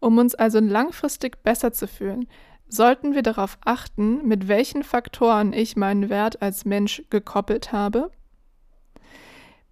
Um 0.00 0.18
uns 0.18 0.34
also 0.34 0.60
langfristig 0.60 1.42
besser 1.42 1.72
zu 1.72 1.88
fühlen, 1.88 2.28
sollten 2.68 3.14
wir 3.14 3.22
darauf 3.22 3.58
achten, 3.64 4.26
mit 4.26 4.48
welchen 4.48 4.82
Faktoren 4.82 5.52
ich 5.52 5.76
meinen 5.76 6.08
Wert 6.08 6.42
als 6.42 6.64
Mensch 6.64 7.02
gekoppelt 7.10 7.72
habe 7.72 8.10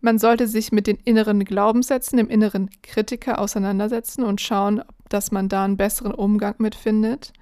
man 0.06 0.18
sollte 0.18 0.46
sich 0.46 0.72
mit 0.72 0.86
den 0.86 0.98
inneren 0.98 1.44
Glaubenssätzen, 1.44 2.16
dem 2.18 2.28
inneren 2.28 2.70
Kritiker 2.82 3.40
auseinandersetzen 3.40 4.22
und 4.22 4.40
schauen, 4.40 4.82
dass 5.08 5.32
man 5.32 5.48
da 5.48 5.64
einen 5.64 5.76
besseren 5.76 6.14
Umgang 6.14 6.54
mit 6.58 6.74
findet. 6.74 7.32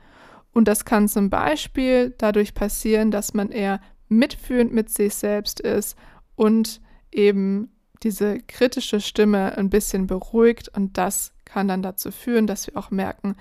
Und 0.53 0.66
das 0.66 0.85
kann 0.85 1.09
zum 1.09 1.31
Beispiel 1.31 2.14
dadurch 2.16 2.55
passieren, 2.55 3.11
dass 3.11 3.35
man 3.35 3.51
eher 3.51 3.81
mitfühlend 4.09 4.73
mit 4.73 4.90
sich 4.90 5.14
selbst 5.14 5.61
ist 5.61 5.97
und 6.37 6.81
eben 7.11 7.71
diese 8.03 8.38
kritische 8.38 9.01
Stimme 9.01 9.57
ein 9.57 9.71
bisschen 9.71 10.07
beruhigt 10.07 10.69
und 10.69 10.99
das 10.99 11.33
kann 11.45 11.69
dann 11.69 11.83
dazu 11.83 12.11
führen, 12.11 12.47
dass 12.47 12.67
wir 12.67 12.77
auch 12.77 12.90
merken, 12.90 13.37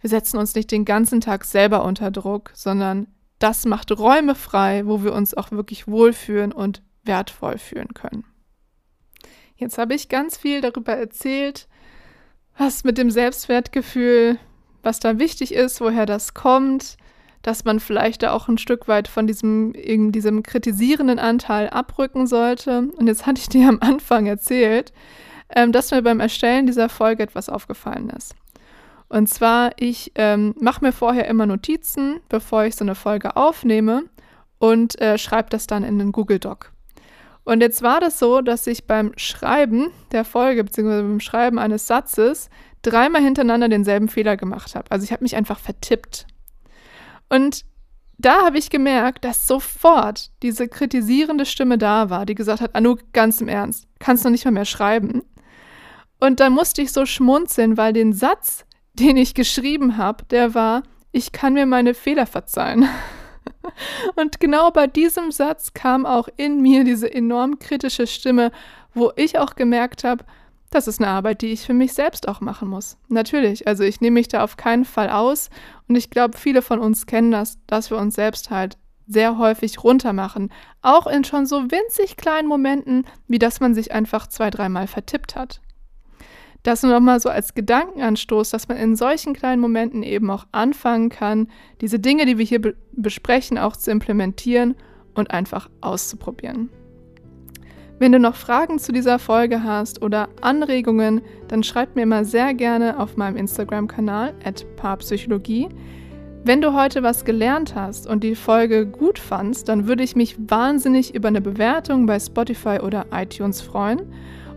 wir 0.00 0.10
setzen 0.10 0.36
uns 0.36 0.54
nicht 0.54 0.70
den 0.70 0.84
ganzen 0.84 1.20
Tag 1.20 1.44
selber 1.44 1.84
unter 1.84 2.10
Druck, 2.10 2.50
sondern 2.54 3.06
das 3.38 3.64
macht 3.64 3.92
Räume 3.92 4.34
frei, 4.34 4.86
wo 4.86 5.02
wir 5.02 5.12
uns 5.12 5.34
auch 5.34 5.50
wirklich 5.52 5.86
wohlfühlen 5.86 6.52
und 6.52 6.82
wertvoll 7.04 7.58
fühlen 7.58 7.94
können. 7.94 8.24
Jetzt 9.56 9.78
habe 9.78 9.94
ich 9.94 10.08
ganz 10.08 10.36
viel 10.36 10.60
darüber 10.60 10.92
erzählt, 10.92 11.68
was 12.56 12.84
mit 12.84 12.98
dem 12.98 13.10
Selbstwertgefühl, 13.10 14.38
was 14.82 14.98
da 14.98 15.18
wichtig 15.18 15.54
ist, 15.54 15.80
woher 15.80 16.06
das 16.06 16.34
kommt, 16.34 16.96
dass 17.42 17.64
man 17.64 17.80
vielleicht 17.80 18.22
da 18.22 18.32
auch 18.32 18.48
ein 18.48 18.58
Stück 18.58 18.88
weit 18.88 19.08
von 19.08 19.26
diesem, 19.26 19.72
diesem 20.12 20.42
kritisierenden 20.42 21.18
Anteil 21.18 21.68
abrücken 21.68 22.26
sollte. 22.26 22.88
Und 22.96 23.06
jetzt 23.06 23.26
hatte 23.26 23.40
ich 23.40 23.48
dir 23.48 23.68
am 23.68 23.78
Anfang 23.80 24.26
erzählt, 24.26 24.92
ähm, 25.54 25.72
dass 25.72 25.90
mir 25.90 26.02
beim 26.02 26.20
Erstellen 26.20 26.66
dieser 26.66 26.88
Folge 26.88 27.22
etwas 27.22 27.48
aufgefallen 27.48 28.10
ist. 28.10 28.34
Und 29.08 29.28
zwar, 29.28 29.72
ich 29.78 30.12
ähm, 30.14 30.54
mache 30.58 30.82
mir 30.82 30.92
vorher 30.92 31.28
immer 31.28 31.44
Notizen, 31.44 32.20
bevor 32.30 32.64
ich 32.64 32.76
so 32.76 32.84
eine 32.84 32.94
Folge 32.94 33.36
aufnehme 33.36 34.04
und 34.58 34.98
äh, 35.02 35.18
schreibe 35.18 35.50
das 35.50 35.66
dann 35.66 35.84
in 35.84 35.98
den 35.98 36.12
Google 36.12 36.38
Doc. 36.38 36.72
Und 37.44 37.60
jetzt 37.60 37.82
war 37.82 38.00
das 38.00 38.18
so, 38.18 38.40
dass 38.40 38.66
ich 38.66 38.86
beim 38.86 39.12
Schreiben 39.16 39.90
der 40.12 40.24
Folge 40.24 40.64
bzw. 40.64 41.02
beim 41.02 41.20
Schreiben 41.20 41.58
eines 41.58 41.86
Satzes 41.86 42.48
dreimal 42.82 43.22
hintereinander 43.22 43.68
denselben 43.68 44.08
Fehler 44.08 44.36
gemacht 44.36 44.74
habe. 44.74 44.90
Also 44.90 45.04
ich 45.04 45.12
habe 45.12 45.24
mich 45.24 45.36
einfach 45.36 45.58
vertippt. 45.58 46.26
Und 47.32 47.64
da 48.18 48.44
habe 48.44 48.58
ich 48.58 48.68
gemerkt, 48.68 49.24
dass 49.24 49.48
sofort 49.48 50.30
diese 50.42 50.68
kritisierende 50.68 51.46
Stimme 51.46 51.78
da 51.78 52.10
war, 52.10 52.26
die 52.26 52.34
gesagt 52.34 52.60
hat, 52.60 52.74
Anu, 52.74 52.96
ganz 53.14 53.40
im 53.40 53.48
Ernst, 53.48 53.88
kannst 54.00 54.26
du 54.26 54.28
nicht 54.28 54.44
mal 54.44 54.50
mehr 54.50 54.66
schreiben. 54.66 55.22
Und 56.20 56.40
dann 56.40 56.52
musste 56.52 56.82
ich 56.82 56.92
so 56.92 57.06
schmunzeln, 57.06 57.78
weil 57.78 57.94
den 57.94 58.12
Satz, 58.12 58.66
den 58.92 59.16
ich 59.16 59.32
geschrieben 59.32 59.96
habe, 59.96 60.24
der 60.26 60.54
war, 60.54 60.82
ich 61.10 61.32
kann 61.32 61.54
mir 61.54 61.64
meine 61.64 61.94
Fehler 61.94 62.26
verzeihen. 62.26 62.86
Und 64.14 64.38
genau 64.38 64.70
bei 64.70 64.86
diesem 64.86 65.32
Satz 65.32 65.72
kam 65.72 66.04
auch 66.04 66.28
in 66.36 66.60
mir 66.60 66.84
diese 66.84 67.12
enorm 67.12 67.58
kritische 67.58 68.06
Stimme, 68.06 68.52
wo 68.92 69.10
ich 69.16 69.38
auch 69.38 69.54
gemerkt 69.54 70.04
habe, 70.04 70.26
das 70.74 70.88
ist 70.88 71.00
eine 71.00 71.10
Arbeit, 71.10 71.42
die 71.42 71.52
ich 71.52 71.66
für 71.66 71.74
mich 71.74 71.92
selbst 71.92 72.28
auch 72.28 72.40
machen 72.40 72.68
muss. 72.68 72.96
Natürlich, 73.08 73.66
also 73.66 73.84
ich 73.84 74.00
nehme 74.00 74.14
mich 74.14 74.28
da 74.28 74.42
auf 74.42 74.56
keinen 74.56 74.84
Fall 74.84 75.10
aus 75.10 75.50
und 75.88 75.96
ich 75.96 76.10
glaube, 76.10 76.36
viele 76.36 76.62
von 76.62 76.78
uns 76.78 77.06
kennen 77.06 77.30
das, 77.30 77.58
dass 77.66 77.90
wir 77.90 77.98
uns 77.98 78.14
selbst 78.14 78.50
halt 78.50 78.78
sehr 79.06 79.38
häufig 79.38 79.82
runtermachen. 79.82 80.50
Auch 80.80 81.06
in 81.06 81.24
schon 81.24 81.46
so 81.46 81.70
winzig 81.70 82.16
kleinen 82.16 82.48
Momenten, 82.48 83.04
wie 83.28 83.38
dass 83.38 83.60
man 83.60 83.74
sich 83.74 83.92
einfach 83.92 84.26
zwei, 84.26 84.50
dreimal 84.50 84.86
vertippt 84.86 85.36
hat. 85.36 85.60
Das 86.62 86.82
nur 86.82 86.92
nochmal 86.92 87.18
so 87.18 87.28
als 87.28 87.54
Gedankenanstoß, 87.54 88.50
dass 88.50 88.68
man 88.68 88.76
in 88.76 88.94
solchen 88.94 89.34
kleinen 89.34 89.60
Momenten 89.60 90.02
eben 90.02 90.30
auch 90.30 90.46
anfangen 90.52 91.08
kann, 91.08 91.48
diese 91.80 91.98
Dinge, 91.98 92.24
die 92.24 92.38
wir 92.38 92.44
hier 92.44 92.60
be 92.60 92.76
besprechen, 92.92 93.58
auch 93.58 93.76
zu 93.76 93.90
implementieren 93.90 94.76
und 95.14 95.32
einfach 95.32 95.68
auszuprobieren. 95.80 96.70
Wenn 97.98 98.12
du 98.12 98.18
noch 98.18 98.34
Fragen 98.34 98.78
zu 98.78 98.92
dieser 98.92 99.18
Folge 99.18 99.62
hast 99.62 100.02
oder 100.02 100.28
Anregungen, 100.40 101.20
dann 101.48 101.62
schreib 101.62 101.94
mir 101.94 102.02
immer 102.02 102.24
sehr 102.24 102.52
gerne 102.54 102.98
auf 102.98 103.16
meinem 103.16 103.36
Instagram-Kanal 103.36 104.34
@paarpsychologie. 104.76 105.68
Wenn 106.44 106.60
du 106.60 106.74
heute 106.74 107.04
was 107.04 107.24
gelernt 107.24 107.76
hast 107.76 108.08
und 108.08 108.24
die 108.24 108.34
Folge 108.34 108.84
gut 108.84 109.20
fandst, 109.20 109.68
dann 109.68 109.86
würde 109.86 110.02
ich 110.02 110.16
mich 110.16 110.36
wahnsinnig 110.50 111.14
über 111.14 111.28
eine 111.28 111.40
Bewertung 111.40 112.06
bei 112.06 112.18
Spotify 112.18 112.80
oder 112.82 113.06
iTunes 113.12 113.60
freuen. 113.60 114.02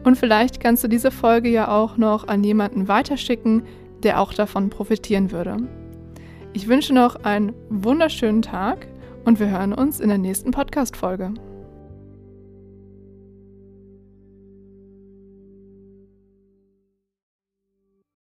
Und 0.03 0.17
vielleicht 0.17 0.59
kannst 0.59 0.83
du 0.83 0.87
diese 0.87 1.11
Folge 1.11 1.49
ja 1.49 1.67
auch 1.67 1.97
noch 1.97 2.27
an 2.27 2.43
jemanden 2.43 2.87
weiterschicken, 2.87 3.63
der 4.01 4.19
auch 4.19 4.33
davon 4.33 4.71
profitieren 4.71 5.31
würde. 5.31 5.57
Ich 6.53 6.67
wünsche 6.67 6.93
noch 6.93 7.23
einen 7.23 7.53
wunderschönen 7.69 8.41
Tag 8.41 8.87
und 9.23 9.39
wir 9.39 9.49
hören 9.49 9.73
uns 9.73 9.99
in 9.99 10.09
der 10.09 10.17
nächsten 10.17 10.51
Podcast-Folge. 10.51 11.33